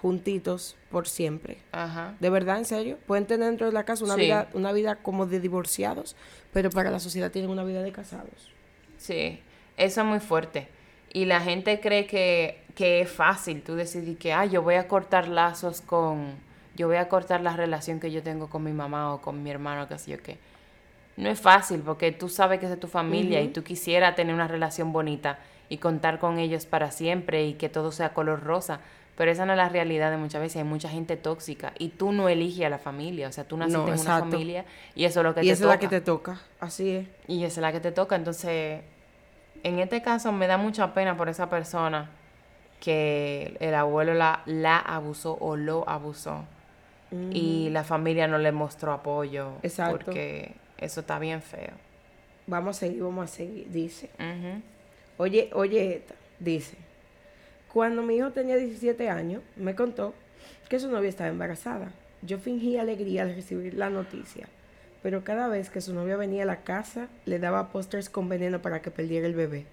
juntitos 0.00 0.76
por 0.90 1.06
siempre. 1.08 1.58
Ajá. 1.70 2.14
De 2.18 2.28
verdad, 2.28 2.58
en 2.58 2.64
serio. 2.64 2.98
Pueden 3.06 3.26
tener 3.26 3.48
dentro 3.48 3.66
de 3.66 3.72
la 3.72 3.84
casa 3.84 4.04
una, 4.04 4.14
Sí. 4.16 4.22
vida, 4.22 4.48
una 4.52 4.72
vida 4.72 4.96
como 4.96 5.26
de 5.26 5.38
divorciados, 5.40 6.16
pero 6.52 6.70
para 6.70 6.90
la 6.90 6.98
sociedad 6.98 7.30
tienen 7.30 7.50
una 7.50 7.64
vida 7.64 7.82
de 7.82 7.92
casados. 7.92 8.50
Sí, 8.98 9.40
eso 9.76 10.00
es 10.00 10.06
muy 10.06 10.20
fuerte. 10.20 10.68
Y 11.12 11.26
la 11.26 11.40
gente 11.40 11.78
cree 11.80 12.06
que, 12.06 12.62
que 12.74 13.00
es 13.02 13.10
fácil 13.10 13.62
tú 13.62 13.74
decidir 13.76 14.18
que, 14.18 14.32
ah, 14.32 14.44
yo 14.44 14.60
voy 14.62 14.74
a 14.74 14.88
cortar 14.88 15.28
lazos 15.28 15.80
con, 15.80 16.34
yo 16.76 16.86
voy 16.88 16.96
a 16.96 17.08
cortar 17.08 17.40
la 17.42 17.54
relación 17.56 18.00
que 18.00 18.10
yo 18.10 18.22
tengo 18.22 18.48
con 18.48 18.62
mi 18.64 18.72
mamá 18.72 19.12
o 19.14 19.20
con 19.20 19.42
mi 19.42 19.50
hermano, 19.50 19.88
qué 19.88 19.98
sé 19.98 20.12
yo 20.12 20.22
qué. 20.22 20.38
No 21.16 21.28
es 21.28 21.40
fácil 21.40 21.80
porque 21.80 22.10
tú 22.12 22.28
sabes 22.28 22.58
que 22.58 22.66
es 22.66 22.70
de 22.70 22.78
tu 22.78 22.88
familia 22.88 23.40
y 23.42 23.48
tú 23.48 23.62
quisieras 23.62 24.14
tener 24.14 24.34
una 24.34 24.48
relación 24.48 24.92
bonita 24.92 25.38
y 25.68 25.76
contar 25.78 26.18
con 26.18 26.38
ellos 26.38 26.64
para 26.66 26.90
siempre 26.90 27.44
y 27.44 27.54
que 27.54 27.68
todo 27.68 27.92
sea 27.92 28.14
color 28.14 28.42
rosa. 28.42 28.80
Pero 29.14 29.30
esa 29.30 29.44
no 29.44 29.52
es 29.52 29.58
la 29.58 29.68
realidad 29.68 30.10
de 30.10 30.16
muchas 30.16 30.40
veces. 30.40 30.56
Hay 30.56 30.64
mucha 30.64 30.88
gente 30.88 31.18
tóxica 31.18 31.74
y 31.78 31.90
tú 31.90 32.12
no 32.12 32.30
eliges 32.30 32.64
a 32.64 32.70
la 32.70 32.78
familia. 32.78 33.28
O 33.28 33.32
sea, 33.32 33.44
tú 33.44 33.58
naciste 33.58 33.78
No, 33.78 33.92
en 33.92 34.00
una 34.00 34.18
familia 34.20 34.64
y 34.94 35.04
eso 35.04 35.20
es 35.20 35.24
lo 35.24 35.34
que 35.34 35.42
y 35.42 35.48
te 35.48 35.52
esa 35.52 35.64
toca. 35.64 35.74
es 35.74 35.82
la 35.82 35.88
que 35.88 35.88
te 35.88 36.00
toca. 36.00 36.40
Así 36.60 36.90
es. 36.96 37.06
Y 37.28 37.44
esa 37.44 37.60
es 37.60 37.62
la 37.62 37.72
que 37.72 37.80
te 37.80 37.92
toca. 37.92 38.16
Entonces, 38.16 38.80
en 39.62 39.78
este 39.80 40.00
caso 40.00 40.32
me 40.32 40.46
da 40.46 40.56
mucha 40.56 40.94
pena 40.94 41.16
por 41.16 41.28
esa 41.28 41.50
persona 41.50 42.08
que 42.80 43.56
el 43.60 43.74
abuelo 43.74 44.14
la, 44.14 44.42
la 44.46 44.78
abusó 44.78 45.36
o 45.40 45.56
lo 45.56 45.88
abusó. 45.88 46.44
Y 47.30 47.68
la 47.70 47.84
familia 47.84 48.26
no 48.26 48.38
le 48.38 48.52
mostró 48.52 48.92
apoyo. 48.92 49.52
Exacto. 49.62 50.06
Porque 50.06 50.54
eso 50.78 51.00
está 51.00 51.18
bien 51.18 51.42
feo. 51.42 51.72
Vamos 52.46 52.76
a 52.76 52.80
seguir, 52.80 53.02
vamos 53.02 53.30
a 53.30 53.34
seguir. 53.34 53.70
Dice. 53.70 54.10
Oye, 55.18 55.50
oye, 55.52 55.96
esta, 55.96 56.14
dice, 56.40 56.76
cuando 57.72 58.02
mi 58.02 58.16
hijo 58.16 58.30
tenía 58.30 58.56
17 58.56 59.08
años, 59.08 59.42
me 59.56 59.74
contó 59.74 60.14
que 60.68 60.80
su 60.80 60.90
novia 60.90 61.08
estaba 61.08 61.30
embarazada. 61.30 61.92
Yo 62.22 62.38
fingí 62.38 62.76
alegría 62.76 63.22
al 63.22 63.34
recibir 63.34 63.74
la 63.74 63.90
noticia, 63.90 64.48
pero 65.02 65.24
cada 65.24 65.48
vez 65.48 65.70
que 65.70 65.80
su 65.80 65.94
novia 65.94 66.16
venía 66.16 66.44
a 66.44 66.46
la 66.46 66.62
casa, 66.62 67.08
le 67.24 67.38
daba 67.38 67.72
pósters 67.72 68.08
con 68.08 68.28
veneno 68.28 68.62
para 68.62 68.80
que 68.80 68.90
perdiera 68.90 69.26
el 69.26 69.34
bebé. 69.34 69.66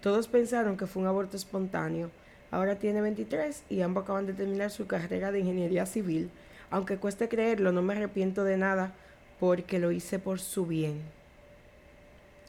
Todos 0.00 0.28
pensaron 0.28 0.76
que 0.76 0.86
fue 0.86 1.02
un 1.02 1.08
aborto 1.08 1.36
espontáneo. 1.36 2.10
Ahora 2.50 2.76
tiene 2.76 3.00
23 3.00 3.64
y 3.68 3.80
ambos 3.80 4.04
acaban 4.04 4.26
de 4.26 4.34
terminar 4.34 4.70
su 4.70 4.86
carrera 4.86 5.32
de 5.32 5.40
ingeniería 5.40 5.84
civil. 5.86 6.30
Aunque 6.70 6.96
cueste 6.96 7.28
creerlo, 7.28 7.72
no 7.72 7.82
me 7.82 7.94
arrepiento 7.94 8.44
de 8.44 8.56
nada 8.56 8.92
porque 9.38 9.78
lo 9.78 9.92
hice 9.92 10.18
por 10.18 10.40
su 10.40 10.66
bien. 10.66 11.00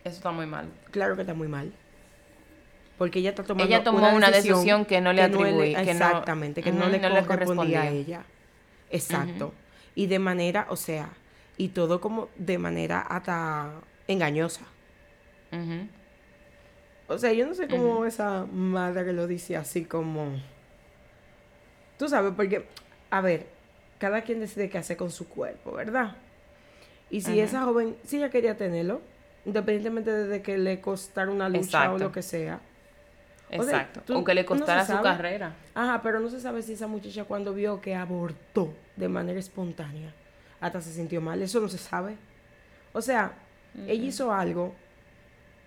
Eso 0.03 0.15
está 0.17 0.31
muy 0.31 0.45
mal. 0.45 0.67
Claro 0.91 1.15
que 1.15 1.21
está 1.21 1.33
muy 1.33 1.47
mal. 1.47 1.71
Porque 2.97 3.19
ella 3.19 3.29
está 3.31 3.43
tomando 3.43 3.65
Ella 3.71 3.83
tomó 3.83 4.09
una 4.15 4.31
decisión 4.31 4.85
que 4.85 5.01
no 5.01 5.13
le 5.13 5.21
atribuí, 5.21 5.75
que 5.75 5.83
no- 5.85 5.91
exactamente, 5.91 6.63
que 6.63 6.71
no, 6.71 6.87
le 6.87 6.99
no 6.99 7.09
le 7.09 7.25
correspondía 7.25 7.81
a 7.83 7.89
ella. 7.89 8.23
Exacto. 8.89 9.53
Y 9.93 10.07
de 10.07 10.17
manera, 10.19 10.65
o 10.69 10.75
sea, 10.75 11.09
y 11.57 11.69
todo 11.69 12.01
como 12.01 12.29
de 12.37 12.57
manera 12.57 13.01
hasta 13.01 13.71
engañosa. 14.07 14.61
O 17.07 17.17
sea, 17.17 17.31
yo 17.33 17.45
no 17.47 17.53
sé 17.53 17.67
cómo 17.67 18.05
esa 18.05 18.45
madre 18.51 19.13
lo 19.13 19.27
dice 19.27 19.55
así 19.57 19.85
como... 19.85 20.41
Tú 21.97 22.09
sabes, 22.09 22.33
porque, 22.35 22.67
a 23.09 23.21
ver, 23.21 23.47
cada 23.99 24.21
quien 24.21 24.39
decide 24.39 24.69
qué 24.69 24.77
hacer 24.77 24.97
con 24.97 25.09
su 25.11 25.27
cuerpo, 25.27 25.71
¿verdad? 25.73 26.15
Y 27.09 27.21
si 27.21 27.39
esa 27.39 27.63
joven, 27.63 27.95
si 28.03 28.17
ella 28.17 28.29
quería 28.29 28.57
tenerlo, 28.57 29.01
independientemente 29.45 30.11
de 30.11 30.41
que 30.41 30.57
le 30.57 30.81
costara 30.81 31.31
una 31.31 31.47
lucha 31.49 31.91
o 31.93 31.97
lo 31.97 32.11
que 32.11 32.21
sea. 32.21 32.59
O 33.49 33.63
sea, 33.63 33.77
Exacto. 33.81 34.01
tú- 34.05 34.13
Aunque 34.15 34.33
le 34.33 34.41
no 34.41 34.47
costara 34.47 34.81
su 34.85 34.91
sabe. 34.91 35.03
carrera. 35.03 35.55
Ajá, 35.73 36.01
pero 36.01 36.19
no 36.19 36.29
se 36.29 36.41
sabe 36.41 36.61
si 36.61 36.73
esa 36.73 36.87
muchacha 36.87 37.23
cuando 37.23 37.53
vio 37.53 37.79
que 37.79 37.95
abortó 37.95 38.73
de 38.97 39.07
manera 39.07 39.39
espontánea, 39.39 40.13
hasta 40.59 40.81
se 40.81 40.91
sintió 40.91 41.21
mal. 41.21 41.41
Eso 41.41 41.61
no 41.61 41.69
se 41.69 41.77
sabe. 41.77 42.17
O 42.91 43.01
sea, 43.01 43.31
ella 43.87 44.03
hizo 44.03 44.33
algo 44.33 44.75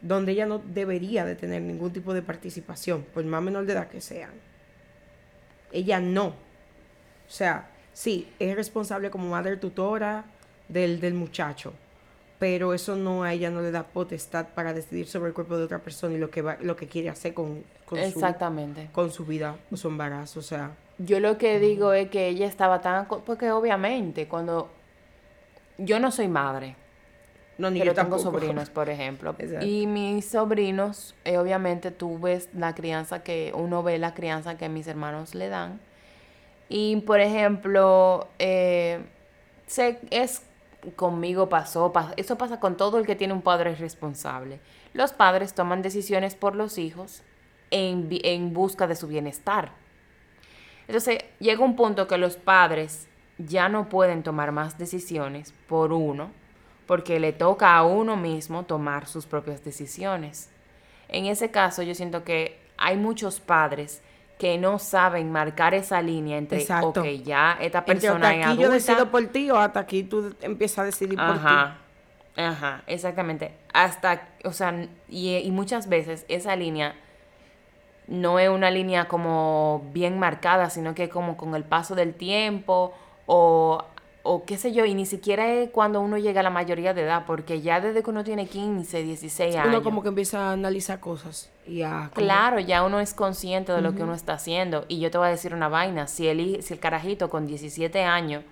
donde 0.02 0.32
ella 0.32 0.44
no 0.44 0.58
debería 0.58 1.24
de 1.24 1.36
tener 1.36 1.62
ningún 1.62 1.90
tipo 1.92 2.12
de 2.12 2.20
participación, 2.20 3.02
por 3.14 3.24
más 3.24 3.42
menor 3.42 3.64
de 3.64 3.72
edad 3.72 3.88
que 3.88 4.02
sean. 4.02 4.30
Ella 5.72 6.00
no. 6.00 6.26
O 6.28 6.34
sea, 7.32 7.70
sí, 7.92 8.28
es 8.38 8.54
responsable 8.56 9.10
como 9.10 9.28
madre 9.28 9.56
tutora 9.56 10.24
del, 10.68 11.00
del 11.00 11.14
muchacho, 11.14 11.72
pero 12.38 12.72
eso 12.74 12.96
no 12.96 13.22
a 13.22 13.32
ella 13.32 13.50
no 13.50 13.60
le 13.60 13.70
da 13.70 13.82
potestad 13.84 14.48
para 14.54 14.72
decidir 14.72 15.06
sobre 15.06 15.28
el 15.28 15.34
cuerpo 15.34 15.56
de 15.58 15.64
otra 15.64 15.80
persona 15.80 16.14
y 16.14 16.18
lo 16.18 16.30
que 16.30 16.42
va, 16.42 16.56
lo 16.60 16.76
que 16.76 16.86
quiere 16.86 17.10
hacer 17.10 17.34
con, 17.34 17.64
con 17.84 17.98
su 17.98 18.04
Exactamente. 18.04 18.88
con 18.92 19.10
su 19.10 19.26
vida 19.26 19.56
o 19.70 19.76
su 19.76 19.88
embarazo, 19.88 20.40
o 20.40 20.42
sea, 20.42 20.70
Yo 20.98 21.18
lo 21.20 21.38
que 21.38 21.58
digo 21.58 21.92
es 21.92 22.08
que 22.10 22.28
ella 22.28 22.46
estaba 22.46 22.80
tan... 22.80 23.06
Porque 23.06 23.50
obviamente 23.50 24.28
cuando... 24.28 24.70
Yo 25.78 25.98
no 25.98 26.10
soy 26.10 26.28
madre, 26.28 26.76
no 27.58 27.70
ni 27.70 27.80
pero 27.80 27.92
yo 27.92 27.94
tengo 27.94 28.16
tampoco. 28.16 28.38
sobrinos, 28.38 28.70
por 28.78 28.88
ejemplo. 28.90 29.34
Exacto. 29.38 29.66
Y 29.66 29.86
mis 29.86 30.26
sobrinos, 30.26 31.14
eh, 31.24 31.38
obviamente 31.38 31.90
tú 31.90 32.18
ves 32.18 32.48
la 32.54 32.74
crianza 32.74 33.22
que... 33.22 33.52
Uno 33.54 33.82
ve 33.82 33.98
la 33.98 34.12
crianza 34.14 34.56
que 34.56 34.68
mis 34.68 34.86
hermanos 34.86 35.34
le 35.34 35.48
dan. 35.48 35.80
Y, 36.70 36.96
por 37.02 37.20
ejemplo, 37.20 38.28
eh, 38.38 39.04
es... 40.10 40.46
Conmigo 40.96 41.50
pasó, 41.50 41.92
pa- 41.92 42.14
eso 42.16 42.38
pasa 42.38 42.58
con 42.58 42.78
todo 42.78 42.96
el 42.96 43.04
que 43.04 43.14
tiene 43.14 43.34
un 43.34 43.42
padre 43.42 43.74
responsable. 43.74 44.60
Los 44.94 45.12
padres 45.12 45.52
toman 45.52 45.82
decisiones 45.82 46.34
por 46.34 46.56
los 46.56 46.78
hijos 46.78 47.22
en, 47.70 48.08
en 48.10 48.54
busca 48.54 48.86
de 48.86 48.96
su 48.96 49.06
bienestar. 49.06 49.72
Entonces 50.88 51.18
llega 51.38 51.62
un 51.62 51.76
punto 51.76 52.08
que 52.08 52.16
los 52.16 52.36
padres 52.36 53.08
ya 53.36 53.68
no 53.68 53.90
pueden 53.90 54.22
tomar 54.22 54.52
más 54.52 54.78
decisiones 54.78 55.52
por 55.68 55.92
uno, 55.92 56.30
porque 56.86 57.20
le 57.20 57.34
toca 57.34 57.76
a 57.76 57.84
uno 57.84 58.16
mismo 58.16 58.64
tomar 58.64 59.06
sus 59.06 59.26
propias 59.26 59.62
decisiones. 59.62 60.48
En 61.08 61.26
ese 61.26 61.50
caso 61.50 61.82
yo 61.82 61.94
siento 61.94 62.24
que 62.24 62.58
hay 62.78 62.96
muchos 62.96 63.38
padres 63.38 64.00
que 64.40 64.56
no 64.56 64.78
saben 64.78 65.30
marcar 65.30 65.74
esa 65.74 66.00
línea 66.00 66.38
entre, 66.38 66.60
Exacto. 66.62 67.00
ok, 67.02 67.04
ya 67.22 67.58
esta 67.60 67.80
Entre 67.80 67.94
persona 67.94 68.34
es 68.34 68.38
hasta 68.38 68.50
aquí 68.52 68.58
yo 68.62 68.68
adulta. 68.68 68.92
decido 68.92 69.10
por 69.10 69.26
ti 69.26 69.50
o 69.50 69.56
hasta 69.58 69.80
aquí 69.80 70.02
tú 70.02 70.34
empiezas 70.40 70.78
a 70.78 70.84
decidir 70.84 71.16
por 71.18 71.26
Ajá, 71.26 71.76
ajá, 72.36 72.82
exactamente. 72.86 73.52
Hasta, 73.74 74.28
o 74.44 74.52
sea, 74.52 74.88
y, 75.10 75.36
y 75.36 75.50
muchas 75.50 75.90
veces 75.90 76.24
esa 76.28 76.56
línea 76.56 76.94
no 78.08 78.38
es 78.38 78.48
una 78.48 78.70
línea 78.70 79.08
como 79.08 79.88
bien 79.92 80.18
marcada, 80.18 80.70
sino 80.70 80.94
que 80.94 81.10
como 81.10 81.36
con 81.36 81.54
el 81.54 81.64
paso 81.64 81.94
del 81.94 82.14
tiempo 82.14 82.94
o 83.26 83.84
o 84.22 84.44
qué 84.44 84.58
sé 84.58 84.72
yo, 84.72 84.84
y 84.84 84.94
ni 84.94 85.06
siquiera 85.06 85.50
es 85.50 85.70
cuando 85.70 86.00
uno 86.02 86.18
llega 86.18 86.40
a 86.40 86.42
la 86.42 86.50
mayoría 86.50 86.92
de 86.92 87.02
edad, 87.02 87.24
porque 87.26 87.62
ya 87.62 87.80
desde 87.80 88.02
que 88.02 88.10
uno 88.10 88.22
tiene 88.22 88.46
15, 88.46 89.02
16 89.02 89.56
años. 89.56 89.68
Uno 89.68 89.82
como 89.82 90.02
que 90.02 90.08
empieza 90.10 90.50
a 90.50 90.52
analizar 90.52 91.00
cosas 91.00 91.50
Claro, 92.14 92.60
ya 92.60 92.84
uno 92.84 93.00
es 93.00 93.14
consciente 93.14 93.72
de 93.72 93.80
lo 93.80 93.94
que 93.94 94.02
uno 94.02 94.14
está 94.14 94.34
haciendo. 94.34 94.84
Y 94.88 95.00
yo 95.00 95.10
te 95.10 95.18
voy 95.18 95.28
a 95.28 95.30
decir 95.30 95.54
una 95.54 95.68
vaina, 95.68 96.06
si 96.06 96.28
el, 96.28 96.62
si 96.62 96.74
el 96.74 96.80
carajito 96.80 97.30
con 97.30 97.46
17 97.46 98.02
años 98.02 98.44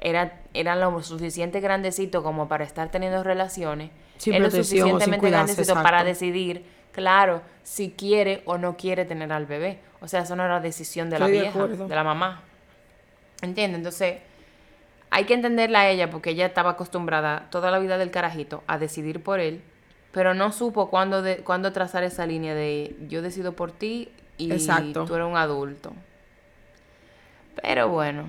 era, 0.00 0.40
era 0.54 0.76
lo 0.76 1.02
suficiente 1.02 1.60
grandecito 1.60 2.22
como 2.22 2.48
para 2.48 2.64
estar 2.64 2.90
teniendo 2.90 3.22
relaciones, 3.22 3.90
Sin 4.16 4.34
es 4.34 4.40
lo 4.40 4.50
suficientemente 4.50 5.18
cuidarse, 5.18 5.54
grandecito 5.54 5.82
para 5.82 6.04
decidir, 6.04 6.64
claro, 6.92 7.42
si 7.62 7.90
quiere 7.90 8.42
o 8.46 8.56
no 8.58 8.76
quiere 8.76 9.04
tener 9.04 9.32
al 9.32 9.46
bebé. 9.46 9.80
O 10.00 10.08
sea, 10.08 10.22
eso 10.22 10.36
no 10.36 10.44
era 10.44 10.60
decisión 10.60 11.10
de 11.10 11.18
la 11.18 11.26
de 11.26 11.32
vieja, 11.32 11.50
acuerdo. 11.50 11.86
de 11.86 11.94
la 11.94 12.04
mamá. 12.04 12.42
¿Entiendes? 13.42 13.78
Entonces, 13.78 14.18
hay 15.10 15.24
que 15.24 15.34
entenderla 15.34 15.80
a 15.80 15.90
ella 15.90 16.10
porque 16.10 16.30
ella 16.30 16.46
estaba 16.46 16.70
acostumbrada 16.70 17.48
toda 17.50 17.70
la 17.70 17.78
vida 17.78 17.98
del 17.98 18.10
carajito 18.10 18.62
a 18.66 18.78
decidir 18.78 19.22
por 19.22 19.40
él, 19.40 19.62
pero 20.12 20.34
no 20.34 20.52
supo 20.52 20.90
cuándo, 20.90 21.22
de, 21.22 21.38
cuándo 21.38 21.72
trazar 21.72 22.02
esa 22.02 22.26
línea 22.26 22.54
de 22.54 22.96
yo 23.08 23.22
decido 23.22 23.52
por 23.52 23.72
ti 23.72 24.08
y 24.38 24.52
Exacto. 24.52 25.04
tú 25.04 25.14
eres 25.14 25.26
un 25.26 25.36
adulto. 25.36 25.92
Pero 27.62 27.88
bueno, 27.88 28.28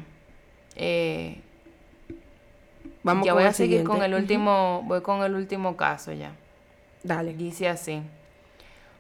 eh, 0.75 1.41
Vamos 3.03 3.25
ya 3.25 3.33
voy 3.33 3.43
a 3.43 3.53
seguir 3.53 3.83
con 3.83 4.03
el 4.03 4.13
último, 4.13 4.83
voy 4.85 5.01
con 5.01 5.23
el 5.23 5.33
último 5.33 5.75
caso 5.75 6.11
ya. 6.11 6.33
Dale. 7.03 7.33
Dice 7.33 7.67
así. 7.67 8.01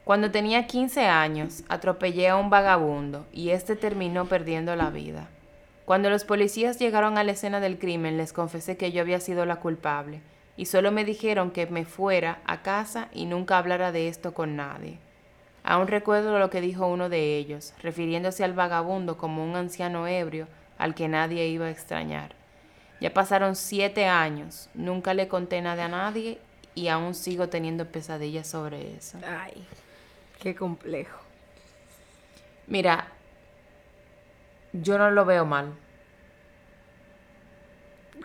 Cuando 0.03 0.31
tenía 0.31 0.65
15 0.65 1.05
años, 1.05 1.63
atropellé 1.69 2.29
a 2.29 2.35
un 2.35 2.49
vagabundo 2.49 3.27
y 3.31 3.51
este 3.51 3.75
terminó 3.75 4.25
perdiendo 4.25 4.75
la 4.75 4.89
vida. 4.89 5.27
Cuando 5.85 6.09
los 6.09 6.23
policías 6.23 6.79
llegaron 6.79 7.19
a 7.19 7.23
la 7.23 7.33
escena 7.33 7.59
del 7.59 7.77
crimen, 7.77 8.17
les 8.17 8.33
confesé 8.33 8.77
que 8.77 8.91
yo 8.91 9.01
había 9.01 9.19
sido 9.19 9.45
la 9.45 9.57
culpable 9.57 10.21
y 10.61 10.67
solo 10.67 10.91
me 10.91 11.05
dijeron 11.05 11.49
que 11.49 11.65
me 11.65 11.85
fuera 11.85 12.39
a 12.45 12.61
casa 12.61 13.07
y 13.13 13.25
nunca 13.25 13.57
hablara 13.57 13.91
de 13.91 14.07
esto 14.07 14.35
con 14.35 14.55
nadie. 14.55 14.99
Aún 15.63 15.87
recuerdo 15.87 16.37
lo 16.37 16.51
que 16.51 16.61
dijo 16.61 16.85
uno 16.85 17.09
de 17.09 17.35
ellos, 17.35 17.73
refiriéndose 17.81 18.43
al 18.43 18.53
vagabundo 18.53 19.17
como 19.17 19.43
un 19.43 19.55
anciano 19.55 20.05
ebrio 20.05 20.47
al 20.77 20.93
que 20.93 21.07
nadie 21.07 21.47
iba 21.47 21.65
a 21.65 21.71
extrañar. 21.71 22.35
Ya 22.99 23.11
pasaron 23.11 23.55
siete 23.55 24.05
años, 24.05 24.69
nunca 24.75 25.15
le 25.15 25.27
conté 25.27 25.63
nada 25.63 25.85
a 25.85 25.87
nadie 25.87 26.37
y 26.75 26.89
aún 26.89 27.15
sigo 27.15 27.49
teniendo 27.49 27.87
pesadillas 27.87 28.45
sobre 28.45 28.95
eso. 28.95 29.17
Ay, 29.25 29.65
qué 30.39 30.53
complejo. 30.53 31.17
Mira, 32.67 33.07
yo 34.73 34.99
no 34.99 35.09
lo 35.09 35.25
veo 35.25 35.43
mal 35.43 35.73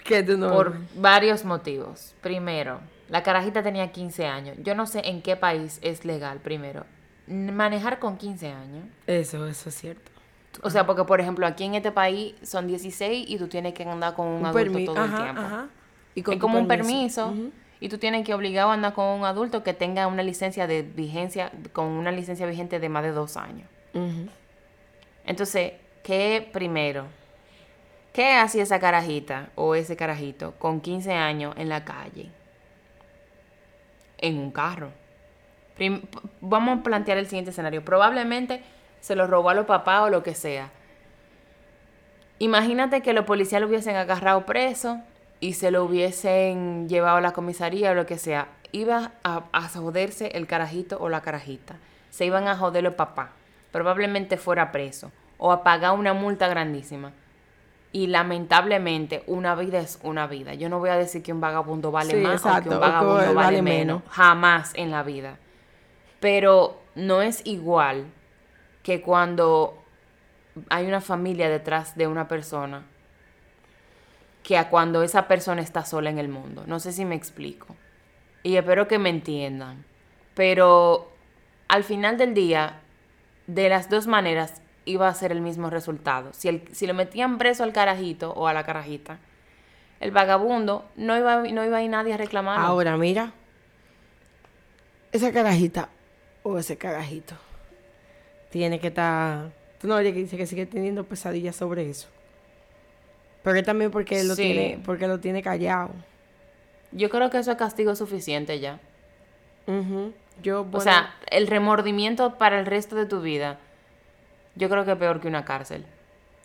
¿Qué 0.07 0.23
tú 0.23 0.37
no? 0.37 0.51
por 0.51 0.77
varios 0.95 1.45
motivos. 1.45 2.15
Primero, 2.21 2.81
la 3.09 3.23
carajita 3.23 3.63
tenía 3.63 3.91
15 3.93 4.27
años. 4.27 4.57
Yo 4.63 4.75
no 4.75 4.87
sé 4.87 5.03
en 5.05 5.23
qué 5.23 5.37
país 5.37 5.79
es 5.83 6.05
legal, 6.05 6.39
primero. 6.39 6.85
Manejar 7.27 7.99
con 7.99 8.17
15 8.17 8.49
años. 8.53 8.85
Eso, 9.07 9.47
eso 9.47 9.69
es 9.69 9.75
cierto. 9.75 10.11
O 10.63 10.71
sea, 10.71 10.87
porque 10.87 11.05
por 11.05 11.21
ejemplo 11.21 11.47
aquí 11.47 11.65
en 11.65 11.75
este 11.75 11.93
país 11.93 12.35
son 12.43 12.67
16 12.67 13.29
y 13.29 13.39
tú 13.39 13.49
tienes 13.49 13.75
que 13.75 13.83
andar 13.83 14.15
con 14.15 14.27
un, 14.27 14.41
Un 14.41 14.47
adulto 14.47 14.95
todo 14.95 15.05
el 15.05 15.15
tiempo. 15.15 15.41
ajá. 15.41 15.67
Y 16.15 16.23
con 16.23 16.35
es 16.35 16.41
como 16.41 16.59
un 16.59 16.67
permiso 16.67 17.35
y 17.79 17.89
tú 17.91 17.99
tienes 17.99 18.25
que 18.25 18.33
obligar 18.33 18.69
a 18.69 18.73
andar 18.73 18.95
con 18.95 19.05
un 19.07 19.25
adulto 19.27 19.63
que 19.63 19.75
tenga 19.75 20.07
una 20.07 20.23
licencia 20.23 20.67
de 20.67 20.83
vigencia, 20.83 21.53
con 21.75 21.87
una 21.87 22.11
licencia 22.11 22.47
vigente 22.47 22.81
de 22.81 22.89
más 22.89 23.03
de 23.03 23.13
dos 23.13 23.37
años. 23.37 23.69
Entonces, 25.27 25.73
¿qué 26.03 26.49
primero? 26.53 27.05
¿Qué 28.17 28.33
hacía 28.33 28.63
esa 28.63 28.81
carajita 28.81 29.51
o 29.57 29.75
ese 29.75 29.95
carajito 29.95 30.53
con 30.53 30.81
15 30.81 31.13
años 31.13 31.55
en 31.59 31.69
la 31.69 31.85
calle? 31.85 32.31
En 34.17 34.39
un 34.39 34.51
carro. 34.53 34.91
Vamos 36.41 36.79
a 36.79 36.83
plantear 36.83 37.19
el 37.19 37.27
siguiente 37.27 37.51
escenario. 37.51 37.85
Probablemente 37.85 38.63
se 39.01 39.17
lo 39.17 39.27
robó 39.27 39.51
a 39.51 39.55
los 39.55 39.67
papás 39.67 40.01
o 40.01 40.09
lo 40.09 40.23
que 40.23 40.35
sea. 40.35 40.71
Imagínate 42.39 43.03
que 43.03 43.13
los 43.13 43.27
policías 43.27 43.61
lo 43.61 43.69
hubiesen 43.69 43.97
agarrado 43.97 44.47
preso 44.47 44.99
y 45.41 45.53
se 45.53 45.71
lo 45.71 45.85
hubiesen 45.85 46.89
llevado 46.89 47.19
a 47.19 47.21
la 47.21 47.35
comisaría 47.35 47.91
o 47.91 47.95
lo 47.95 48.07
que 48.07 48.17
sea. 48.17 48.49
Iba 48.73 49.13
a, 49.25 49.45
a 49.53 49.69
joderse 49.69 50.29
el 50.29 50.47
carajito 50.47 50.97
o 51.01 51.11
la 51.11 51.21
carajita. 51.21 51.77
Se 52.09 52.25
iban 52.25 52.49
a 52.49 52.57
joder 52.57 52.83
los 52.83 52.95
papás. 52.95 53.29
Probablemente 53.73 54.39
fuera 54.39 54.73
preso 54.73 55.13
o 55.37 55.53
a 55.53 55.63
pagar 55.63 55.93
una 55.93 56.15
multa 56.15 56.49
grandísima. 56.49 57.13
Y 57.97 58.09
lamentablemente, 58.09 59.25
una 59.27 59.55
vida 59.55 59.79
es 59.79 59.99
una 60.03 60.27
vida. 60.27 60.53
Yo 60.53 60.69
no 60.69 60.81
voy 60.81 60.91
a 60.91 60.97
decir 60.97 61.23
que 61.23 61.33
un 61.33 61.41
vagabundo 61.41 61.91
vale 61.91 62.11
Sí, 62.11 62.17
más 62.19 62.45
o 62.45 62.53
que 62.63 62.69
un 62.69 62.75
que 62.75 62.81
vagabundo 62.81 63.15
vale, 63.15 63.33
vale 63.33 63.63
menos. 63.63 64.03
menos. 64.03 64.15
Jamás 64.15 64.73
en 64.75 64.91
la 64.91 65.03
vida. 65.03 65.39
Pero 66.21 66.79
no 66.95 67.23
es 67.23 67.41
igual 67.47 68.05
que 68.83 69.01
cuando 69.01 69.83
hay 70.69 70.85
una 70.85 71.01
familia 71.01 71.49
detrás 71.49 71.97
de 71.97 72.07
una 72.07 72.29
persona 72.29 72.85
que 74.43 74.59
a 74.59 74.69
cuando 74.69 75.03
esa 75.03 75.27
persona 75.27 75.63
está 75.63 75.87
sola 75.87 76.11
en 76.11 76.19
el 76.19 76.29
mundo. 76.29 76.65
No 76.67 76.81
sé 76.81 76.93
si 76.93 77.07
me 77.07 77.15
explico. 77.15 77.77
Y 78.43 78.57
espero 78.57 78.89
que 78.89 78.99
me 78.99 79.09
entiendan. 79.09 79.87
Pero 80.35 81.11
al 81.69 81.83
final 81.83 82.19
del 82.19 82.35
día, 82.35 82.79
de 83.47 83.71
las 83.71 83.89
dos 83.89 84.07
maneras, 84.07 84.61
iba 84.87 85.09
a 85.09 85.15
ser 85.15 85.31
el 85.33 85.43
mismo 85.43 85.69
resultado. 85.69 86.33
Si, 86.33 86.49
el, 86.49 86.63
si 86.73 86.87
lo 86.87 86.95
metían 86.95 87.37
preso 87.37 87.63
al 87.65 87.73
carajito 87.75 88.33
o 88.33 88.47
a 88.49 88.55
la 88.55 88.65
carajita, 88.65 89.19
el 90.01 90.11
vagabundo 90.13 90.85
no 90.97 91.17
iba, 91.19 91.43
no 91.43 91.65
iba 91.65 91.77
a 91.77 91.83
ir 91.83 91.91
nadie 91.91 92.15
a 92.15 92.17
reclamar. 92.17 92.59
Ahora, 92.61 92.97
mira. 92.97 93.33
Esa 95.13 95.33
carajita 95.33 95.89
o 96.43 96.59
ese 96.59 96.77
carajito 96.79 97.35
tiene 98.51 98.81
que 98.81 98.89
estar. 98.89 99.51
Tú 99.81 99.89
no 99.89 99.97
oyes 99.97 100.13
que 100.15 100.21
dice 100.21 100.37
que 100.37 100.47
sigue 100.47 100.67
teniendo 100.67 101.05
pesadillas 101.05 101.57
sobre 101.57 101.89
eso. 101.89 102.09
Pero 103.43 103.63
también 103.63 103.91
porque 103.91 104.25
lo 104.25 104.35
Sí. 104.35 104.43
tiene, 104.43 104.81
porque 104.85 105.07
lo 105.07 105.21
tiene 105.21 105.43
callado. 105.43 105.91
Yo 106.93 107.11
creo 107.11 107.31
que 107.31 107.39
eso 107.39 107.53
es 107.53 107.57
castigo 107.57 107.95
suficiente 107.95 108.59
ya. 108.61 108.81
Yo, 110.43 110.67
O 110.73 110.81
sea, 110.81 111.15
el 111.31 111.47
remordimiento 111.47 112.39
para 112.39 112.59
el 112.61 112.67
resto 112.67 112.95
de 112.95 113.07
tu 113.07 113.21
vida, 113.21 113.59
yo 114.57 114.69
creo 114.69 114.85
que 114.85 114.93
es 114.93 114.99
peor 114.99 115.21
que 115.21 115.29
una 115.29 115.45
cárcel. 115.45 115.87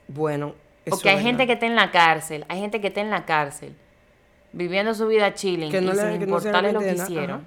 bueno. 0.08 0.54
eso 0.86 0.95
Porque 0.95 1.10
hay 1.10 1.21
gente 1.21 1.47
que 1.47 1.54
está 1.54 1.65
en 1.65 1.76
la 1.76 1.91
cárcel, 1.91 2.45
hay 2.50 2.60
gente 2.60 2.80
que 2.82 2.88
está 2.88 3.02
en 3.02 3.10
la 3.10 3.26
cárcel, 3.26 3.76
viviendo 4.52 4.93
su 4.93 5.08
vida 5.08 5.34
chilling 5.34 5.71
Que 5.71 5.82
no 5.82 5.93
y 5.93 5.95
le- 5.95 6.02
sin 6.12 6.19
que 6.19 6.26
no 6.28 6.39
se 6.39 6.47
importarle 6.50 6.74
lo 6.74 6.80
que 6.80 6.93
hicieron. 6.93 7.45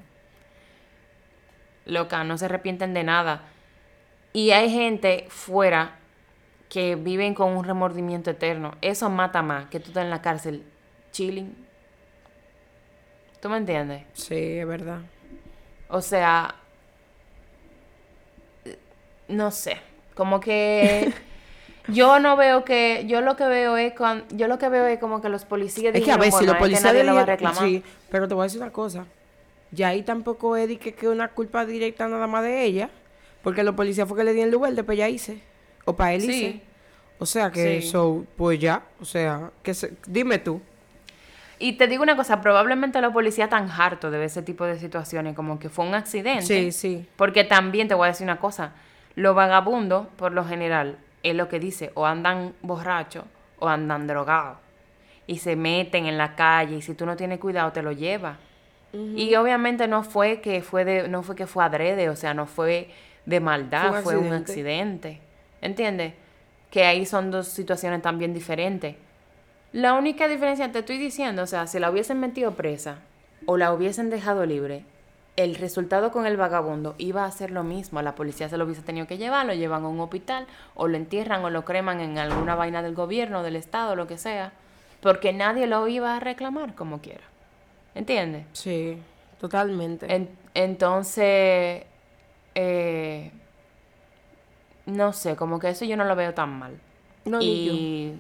Loca, 1.86 2.24
no 2.24 2.38
se 2.38 2.46
arrepienten 2.46 2.94
de 2.94 3.04
nada. 3.04 3.42
Y 4.32 4.50
hay 4.52 4.70
gente 4.70 5.26
fuera 5.28 5.96
que 6.70 6.96
viven 6.96 7.34
con 7.34 7.56
un 7.56 7.64
remordimiento 7.64 8.30
eterno. 8.30 8.72
Eso 8.80 9.10
mata 9.10 9.42
más 9.42 9.66
que 9.66 9.78
tú 9.80 9.88
estás 9.88 10.04
en 10.04 10.10
la 10.10 10.22
cárcel 10.22 10.64
chilling. 11.12 11.54
¿Tú 13.40 13.48
me 13.50 13.58
entiendes? 13.58 14.04
Sí, 14.14 14.58
es 14.58 14.66
verdad. 14.66 15.00
O 15.88 16.00
sea, 16.00 16.54
no 19.28 19.50
sé, 19.50 19.76
como 20.14 20.40
que 20.40 21.12
yo 21.88 22.18
no 22.20 22.36
veo 22.36 22.64
que, 22.64 23.04
yo 23.06 23.20
lo 23.20 23.36
que 23.36 23.44
veo 23.46 23.76
es 23.76 23.92
con, 23.94 24.24
yo 24.30 24.48
lo 24.48 24.58
que 24.58 24.68
veo 24.68 24.86
es 24.86 24.98
como 24.98 25.20
que 25.20 25.28
los 25.28 25.44
policías 25.44 25.94
Es 25.94 26.04
que 26.04 26.10
a 26.12 26.16
dijeron, 26.16 26.24
si 26.24 26.30
bueno, 26.30 26.46
los 26.46 26.52
este 26.54 26.58
policías 26.60 26.82
nadie 26.84 27.04
lo 27.04 27.14
va 27.14 27.20
a 27.22 27.26
reclamar. 27.26 27.64
Sí, 27.64 27.82
pero 28.10 28.28
te 28.28 28.34
voy 28.34 28.42
a 28.42 28.44
decir 28.44 28.60
una 28.62 28.72
cosa. 28.72 29.06
Ya 29.70 29.88
ahí 29.88 30.02
tampoco 30.02 30.56
es 30.56 30.78
que 30.78 30.94
que 30.94 31.08
una 31.08 31.28
culpa 31.28 31.66
directa 31.66 32.06
nada 32.08 32.26
más 32.26 32.42
de 32.44 32.62
ella. 32.64 32.90
Porque 33.42 33.62
los 33.62 33.74
policías 33.74 34.08
fue 34.08 34.16
que 34.16 34.24
le 34.24 34.32
di 34.32 34.40
el 34.40 34.50
lugar 34.50 34.72
de 34.72 34.94
ella 34.94 35.08
hice. 35.08 35.38
O 35.84 35.94
para 35.94 36.14
él 36.14 36.22
Sí. 36.22 36.30
hice. 36.30 36.60
O 37.18 37.26
sea 37.26 37.50
que 37.50 37.82
Sí. 37.82 37.92
pues 38.36 38.58
ya. 38.58 38.84
O 39.00 39.04
sea, 39.04 39.50
que 39.62 39.74
se- 39.74 39.92
dime 40.06 40.38
tú. 40.38 40.62
Y 41.58 41.74
te 41.74 41.86
digo 41.86 42.02
una 42.02 42.16
cosa, 42.16 42.40
probablemente 42.40 43.00
los 43.02 43.12
policías 43.12 43.46
están 43.46 43.70
hartos 43.70 44.10
de 44.10 44.18
ver 44.18 44.26
ese 44.26 44.42
tipo 44.42 44.64
de 44.64 44.78
situaciones, 44.78 45.34
como 45.36 45.58
que 45.58 45.68
fue 45.68 45.84
un 45.86 45.94
accidente. 45.94 46.42
Sí, 46.46 46.72
sí. 46.72 47.06
Porque 47.16 47.44
también 47.44 47.86
te 47.86 47.94
voy 47.94 48.06
a 48.06 48.08
decir 48.12 48.24
una 48.24 48.38
cosa, 48.38 48.72
los 49.16 49.34
vagabundos, 49.34 50.06
por 50.16 50.32
lo 50.32 50.44
general, 50.44 50.98
es 51.22 51.34
lo 51.34 51.48
que 51.48 51.58
dice, 51.60 51.90
o 51.94 52.06
andan 52.06 52.52
borrachos 52.62 53.24
o 53.58 53.68
andan 53.68 54.06
drogados. 54.06 54.58
Y 55.26 55.38
se 55.38 55.56
meten 55.56 56.06
en 56.06 56.18
la 56.18 56.34
calle 56.34 56.76
y 56.76 56.82
si 56.82 56.94
tú 56.94 57.06
no 57.06 57.16
tienes 57.16 57.38
cuidado 57.38 57.72
te 57.72 57.82
lo 57.82 57.92
lleva. 57.92 58.36
Y 59.16 59.34
obviamente 59.34 59.88
no 59.88 60.04
fue 60.04 60.40
que 60.40 60.62
fue 60.62 60.84
de, 60.84 61.08
no 61.08 61.24
fue 61.24 61.34
que 61.34 61.48
fue 61.48 61.64
adrede, 61.64 62.08
o 62.10 62.14
sea, 62.14 62.32
no 62.32 62.46
fue 62.46 62.90
de 63.26 63.40
maldad, 63.40 63.88
Fue 63.88 63.98
un 63.98 64.04
fue 64.04 64.16
un 64.18 64.32
accidente. 64.32 65.08
accidente. 65.08 65.20
¿Entiendes? 65.62 66.12
Que 66.70 66.84
ahí 66.84 67.04
son 67.04 67.32
dos 67.32 67.48
situaciones 67.48 68.02
también 68.02 68.32
diferentes. 68.32 68.94
La 69.72 69.94
única 69.94 70.28
diferencia 70.28 70.70
te 70.70 70.78
estoy 70.80 70.98
diciendo, 70.98 71.42
o 71.42 71.46
sea, 71.46 71.66
si 71.66 71.80
la 71.80 71.90
hubiesen 71.90 72.20
metido 72.20 72.52
presa 72.52 72.98
o 73.46 73.56
la 73.56 73.72
hubiesen 73.72 74.10
dejado 74.10 74.46
libre, 74.46 74.84
el 75.36 75.56
resultado 75.56 76.12
con 76.12 76.26
el 76.26 76.36
vagabundo 76.36 76.94
iba 76.98 77.24
a 77.24 77.30
ser 77.30 77.50
lo 77.50 77.64
mismo. 77.64 78.00
La 78.02 78.14
policía 78.14 78.48
se 78.48 78.56
lo 78.56 78.64
hubiese 78.64 78.82
tenido 78.82 79.06
que 79.06 79.18
llevar, 79.18 79.46
lo 79.46 79.54
llevan 79.54 79.84
a 79.84 79.88
un 79.88 80.00
hospital, 80.00 80.46
o 80.74 80.86
lo 80.86 80.96
entierran 80.96 81.44
o 81.44 81.50
lo 81.50 81.64
creman 81.64 82.00
en 82.00 82.18
alguna 82.18 82.54
vaina 82.54 82.82
del 82.82 82.94
gobierno, 82.94 83.42
del 83.42 83.56
estado, 83.56 83.96
lo 83.96 84.06
que 84.06 84.18
sea. 84.18 84.52
porque 85.00 85.34
nadie 85.34 85.66
lo 85.66 85.86
iba 85.86 86.16
a 86.16 86.20
reclamar 86.20 86.74
como 86.74 87.00
quiera. 87.02 87.24
¿Entiendes? 87.94 88.46
Sí, 88.52 88.98
totalmente. 89.38 90.28
entonces, 90.54 91.84
eh, 92.54 93.30
no 94.86 95.12
sé, 95.12 95.36
como 95.36 95.58
que 95.58 95.68
eso 95.68 95.84
yo 95.84 95.96
no 95.98 96.04
lo 96.04 96.16
veo 96.16 96.32
tan 96.32 96.58
mal. 96.58 96.78
No, 97.26 97.38
y, 97.42 98.18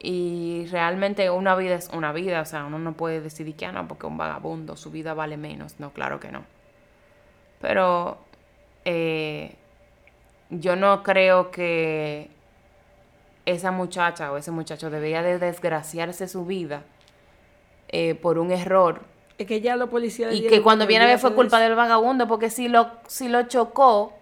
y 0.00 0.66
realmente 0.70 1.28
una 1.30 1.56
vida 1.56 1.74
es 1.74 1.88
una 1.92 2.12
vida, 2.12 2.40
o 2.40 2.44
sea, 2.44 2.64
uno 2.64 2.78
no 2.78 2.92
puede 2.92 3.20
decidir 3.20 3.56
que 3.56 3.66
ah, 3.66 3.72
no, 3.72 3.88
porque 3.88 4.06
un 4.06 4.16
vagabundo, 4.16 4.76
su 4.76 4.90
vida 4.90 5.12
vale 5.12 5.36
menos. 5.36 5.80
No, 5.80 5.90
claro 5.90 6.20
que 6.20 6.30
no. 6.30 6.44
Pero 7.60 8.18
eh, 8.84 9.56
yo 10.50 10.76
no 10.76 11.02
creo 11.02 11.50
que 11.50 12.30
esa 13.44 13.72
muchacha 13.72 14.30
o 14.30 14.36
ese 14.36 14.52
muchacho 14.52 14.88
debía 14.88 15.22
de 15.22 15.38
desgraciarse 15.38 16.28
su 16.28 16.44
vida 16.44 16.82
eh, 17.88 18.14
por 18.14 18.38
un 18.38 18.52
error. 18.52 19.00
Es 19.36 19.46
que 19.46 19.60
ya 19.60 19.74
los 19.74 19.88
policías... 19.88 20.32
Y 20.32 20.46
que 20.46 20.62
cuando 20.62 20.86
viene 20.86 21.06
a 21.06 21.08
ver 21.08 21.18
fue 21.18 21.34
culpa 21.34 21.58
del 21.58 21.74
vagabundo, 21.74 22.28
porque 22.28 22.50
si 22.50 22.68
lo, 22.68 22.90
si 23.08 23.28
lo 23.28 23.44
chocó, 23.44 24.12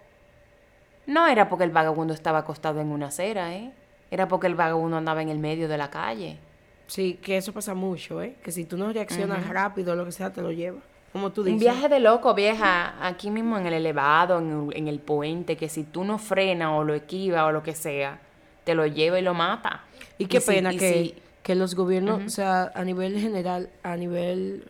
no 1.07 1.27
era 1.27 1.51
porque 1.51 1.65
el 1.65 1.71
vagabundo 1.71 2.15
estaba 2.15 2.39
acostado 2.39 2.81
en 2.81 2.93
una 2.93 3.09
acera, 3.09 3.55
¿eh? 3.55 3.73
Era 4.11 4.29
porque 4.29 4.47
el 4.47 4.55
vagabundo 4.55 4.97
andaba 4.97 5.23
en 5.23 5.29
el 5.29 5.38
medio 5.38 5.69
de 5.69 5.79
la 5.79 5.90
calle. 5.90 6.38
Sí, 6.87 7.19
que 7.21 7.37
eso 7.37 7.53
pasa 7.53 7.75
mucho, 7.75 8.23
¿eh? 8.23 8.37
Que 8.42 8.53
si 8.53 8.64
tú 8.64 8.77
no 8.77 8.92
reaccionas 8.92 9.49
rápido, 9.49 9.97
lo 9.97 10.05
que 10.05 10.12
sea, 10.12 10.33
te 10.33 10.40
lo 10.42 10.53
lleva. 10.53 10.79
Como 11.12 11.33
tú 11.33 11.42
dices. 11.42 11.55
Un 11.55 11.61
viaje 11.61 11.88
de 11.88 12.01
loco, 12.01 12.35
vieja, 12.35 12.95
aquí 13.05 13.31
mismo 13.31 13.59
en 13.59 13.66
el 13.66 13.73
elevado, 13.73 14.38
en 14.38 14.88
el, 14.88 15.01
puente, 15.01 15.57
que 15.57 15.69
si 15.69 15.83
tú 15.83 16.05
no 16.05 16.19
frenas 16.19 16.71
o 16.73 16.85
lo 16.85 16.95
esquivas 16.95 17.42
o 17.45 17.53
lo 17.53 17.62
que 17.62 17.75
sea, 17.75 18.21
te 18.64 18.75
lo 18.75 18.87
lleva 18.87 19.19
y 19.19 19.23
lo 19.23 19.35
mata. 19.35 19.85
Y 20.19 20.27
qué 20.27 20.40
pena 20.40 20.71
que, 20.71 21.21
que 21.42 21.55
los 21.55 21.75
gobiernos, 21.75 22.23
o 22.25 22.29
sea, 22.29 22.71
a 22.75 22.85
nivel 22.85 23.19
general, 23.19 23.71
a 23.83 23.97
nivel 23.97 24.64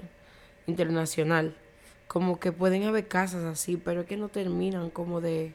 internacional, 0.66 1.54
como 2.06 2.38
que 2.38 2.52
pueden 2.52 2.84
haber 2.84 3.08
casas 3.08 3.44
así, 3.44 3.76
pero 3.76 4.02
es 4.02 4.06
que 4.06 4.16
no 4.16 4.28
terminan 4.28 4.90
como 4.90 5.20
de 5.20 5.54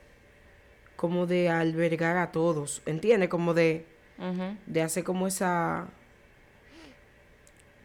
como 1.01 1.25
de 1.25 1.49
albergar 1.49 2.17
a 2.17 2.31
todos, 2.31 2.83
¿entiendes? 2.85 3.27
Como 3.27 3.55
de, 3.55 3.87
de 4.67 4.83
hacer 4.83 5.03
como 5.03 5.25
esa, 5.25 5.87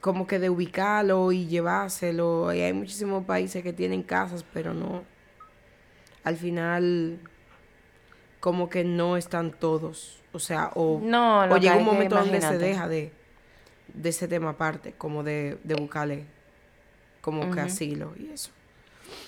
como 0.02 0.26
que 0.26 0.38
de 0.38 0.50
ubicarlo 0.50 1.32
y 1.32 1.46
llevárselo. 1.46 2.52
Y 2.52 2.60
hay 2.60 2.74
muchísimos 2.74 3.24
países 3.24 3.62
que 3.62 3.72
tienen 3.72 4.02
casas, 4.02 4.44
pero 4.52 4.74
no, 4.74 5.02
al 6.24 6.36
final, 6.36 7.18
como 8.38 8.68
que 8.68 8.84
no 8.84 9.16
están 9.16 9.50
todos. 9.50 10.22
O 10.34 10.38
sea, 10.38 10.70
o, 10.74 11.00
o 11.44 11.56
llega 11.56 11.76
un 11.78 11.86
momento 11.86 12.16
donde 12.16 12.42
se 12.42 12.58
deja 12.58 12.86
de, 12.86 13.12
de 13.94 14.08
ese 14.10 14.28
tema 14.28 14.50
aparte, 14.50 14.92
como 14.92 15.22
de, 15.22 15.56
de 15.64 15.74
buscarle 15.74 16.26
como 17.22 17.50
que 17.50 17.60
asilo 17.60 18.12
y 18.18 18.28
eso. 18.28 18.50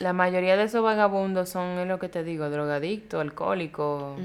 La 0.00 0.12
mayoría 0.12 0.56
de 0.56 0.64
esos 0.64 0.82
vagabundos 0.82 1.48
son, 1.48 1.78
es 1.78 1.88
lo 1.88 1.98
que 1.98 2.08
te 2.08 2.22
digo, 2.22 2.48
drogadictos, 2.50 3.20
alcohólicos. 3.20 4.18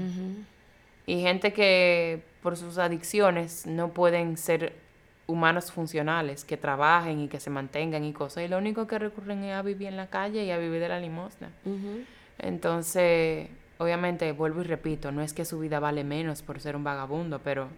Y 1.06 1.20
gente 1.20 1.52
que 1.52 2.22
por 2.42 2.56
sus 2.56 2.78
adicciones 2.78 3.66
no 3.66 3.88
pueden 3.88 4.36
ser 4.36 4.74
humanos 5.26 5.72
funcionales, 5.72 6.44
que 6.44 6.56
trabajen 6.56 7.20
y 7.20 7.28
que 7.28 7.40
se 7.40 7.50
mantengan 7.50 8.04
y 8.04 8.12
cosas. 8.12 8.44
Y 8.44 8.48
lo 8.48 8.58
único 8.58 8.86
que 8.86 8.98
recurren 8.98 9.42
es 9.44 9.54
a 9.54 9.62
vivir 9.62 9.88
en 9.88 9.96
la 9.96 10.08
calle 10.08 10.44
y 10.44 10.50
a 10.50 10.58
vivir 10.58 10.80
de 10.80 10.88
la 10.88 11.00
limosna. 11.00 11.50
Entonces, 12.38 13.48
obviamente, 13.78 14.30
vuelvo 14.32 14.60
y 14.60 14.64
repito, 14.64 15.12
no 15.12 15.22
es 15.22 15.32
que 15.32 15.44
su 15.44 15.58
vida 15.58 15.80
vale 15.80 16.04
menos 16.04 16.42
por 16.42 16.60
ser 16.60 16.76
un 16.76 16.84
vagabundo, 16.84 17.40
pero 17.40 17.68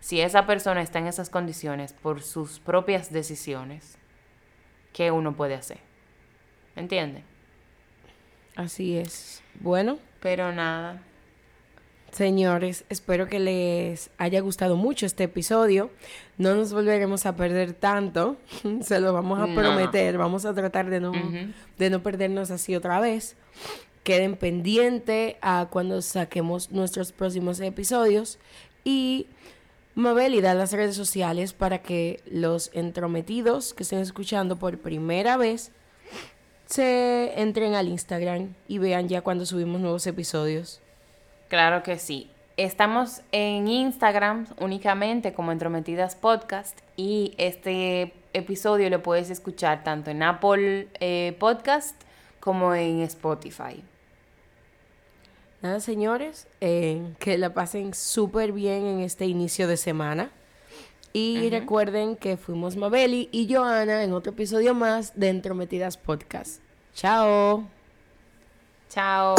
si 0.00 0.20
esa 0.20 0.46
persona 0.46 0.82
está 0.82 0.98
en 0.98 1.06
esas 1.06 1.30
condiciones 1.30 1.92
por 1.92 2.22
sus 2.22 2.58
propias 2.60 3.12
decisiones, 3.12 3.98
¿qué 4.92 5.10
uno 5.10 5.34
puede 5.34 5.54
hacer? 5.54 5.89
¿Entiendes? 6.80 7.22
Así 8.56 8.96
es. 8.96 9.42
Bueno. 9.60 9.98
Pero 10.20 10.50
nada. 10.52 11.02
Señores, 12.10 12.84
espero 12.88 13.28
que 13.28 13.38
les 13.38 14.10
haya 14.16 14.40
gustado 14.40 14.76
mucho 14.76 15.04
este 15.04 15.24
episodio. 15.24 15.90
No 16.38 16.54
nos 16.54 16.72
volveremos 16.72 17.26
a 17.26 17.36
perder 17.36 17.74
tanto. 17.74 18.38
Se 18.80 18.98
lo 18.98 19.12
vamos 19.12 19.38
a 19.38 19.54
prometer. 19.54 20.16
Vamos 20.16 20.46
a 20.46 20.54
tratar 20.54 20.88
de 20.88 21.00
no, 21.00 21.12
de 21.78 21.90
no 21.90 22.02
perdernos 22.02 22.50
así 22.50 22.74
otra 22.74 22.98
vez. 22.98 23.36
Queden 24.02 24.36
pendientes 24.36 25.36
a 25.42 25.68
cuando 25.70 26.00
saquemos 26.00 26.72
nuestros 26.72 27.12
próximos 27.12 27.60
episodios. 27.60 28.38
Y 28.84 29.26
Mabel 29.94 30.34
y 30.34 30.40
da 30.40 30.54
las 30.54 30.72
redes 30.72 30.96
sociales 30.96 31.52
para 31.52 31.82
que 31.82 32.20
los 32.24 32.70
entrometidos 32.72 33.74
que 33.74 33.82
estén 33.82 33.98
escuchando 33.98 34.56
por 34.56 34.78
primera 34.78 35.36
vez 35.36 35.72
se 36.70 37.40
entren 37.40 37.74
al 37.74 37.88
Instagram 37.88 38.54
y 38.68 38.78
vean 38.78 39.08
ya 39.08 39.22
cuando 39.22 39.44
subimos 39.44 39.80
nuevos 39.80 40.06
episodios. 40.06 40.80
Claro 41.48 41.82
que 41.82 41.98
sí. 41.98 42.30
Estamos 42.56 43.22
en 43.32 43.66
Instagram 43.66 44.46
únicamente 44.58 45.32
como 45.32 45.50
Entrometidas 45.50 46.14
Podcast 46.14 46.78
y 46.96 47.34
este 47.38 48.12
episodio 48.32 48.88
lo 48.88 49.02
puedes 49.02 49.30
escuchar 49.30 49.82
tanto 49.82 50.10
en 50.10 50.22
Apple 50.22 50.88
eh, 51.00 51.36
Podcast 51.40 52.00
como 52.38 52.74
en 52.74 53.00
Spotify. 53.00 53.82
Nada, 55.62 55.80
señores, 55.80 56.46
eh, 56.60 57.14
que 57.18 57.36
la 57.36 57.52
pasen 57.52 57.94
súper 57.94 58.52
bien 58.52 58.86
en 58.86 59.00
este 59.00 59.26
inicio 59.26 59.66
de 59.66 59.76
semana. 59.76 60.30
Y 61.12 61.50
recuerden 61.50 62.14
que 62.16 62.36
fuimos 62.36 62.76
Mabeli 62.76 63.28
y 63.32 63.52
Joana 63.52 64.04
en 64.04 64.12
otro 64.12 64.32
episodio 64.32 64.74
más 64.74 65.18
de 65.18 65.28
Entrometidas 65.28 65.96
Podcast. 65.96 66.60
Chao. 66.94 67.64
Chao. 68.88 69.34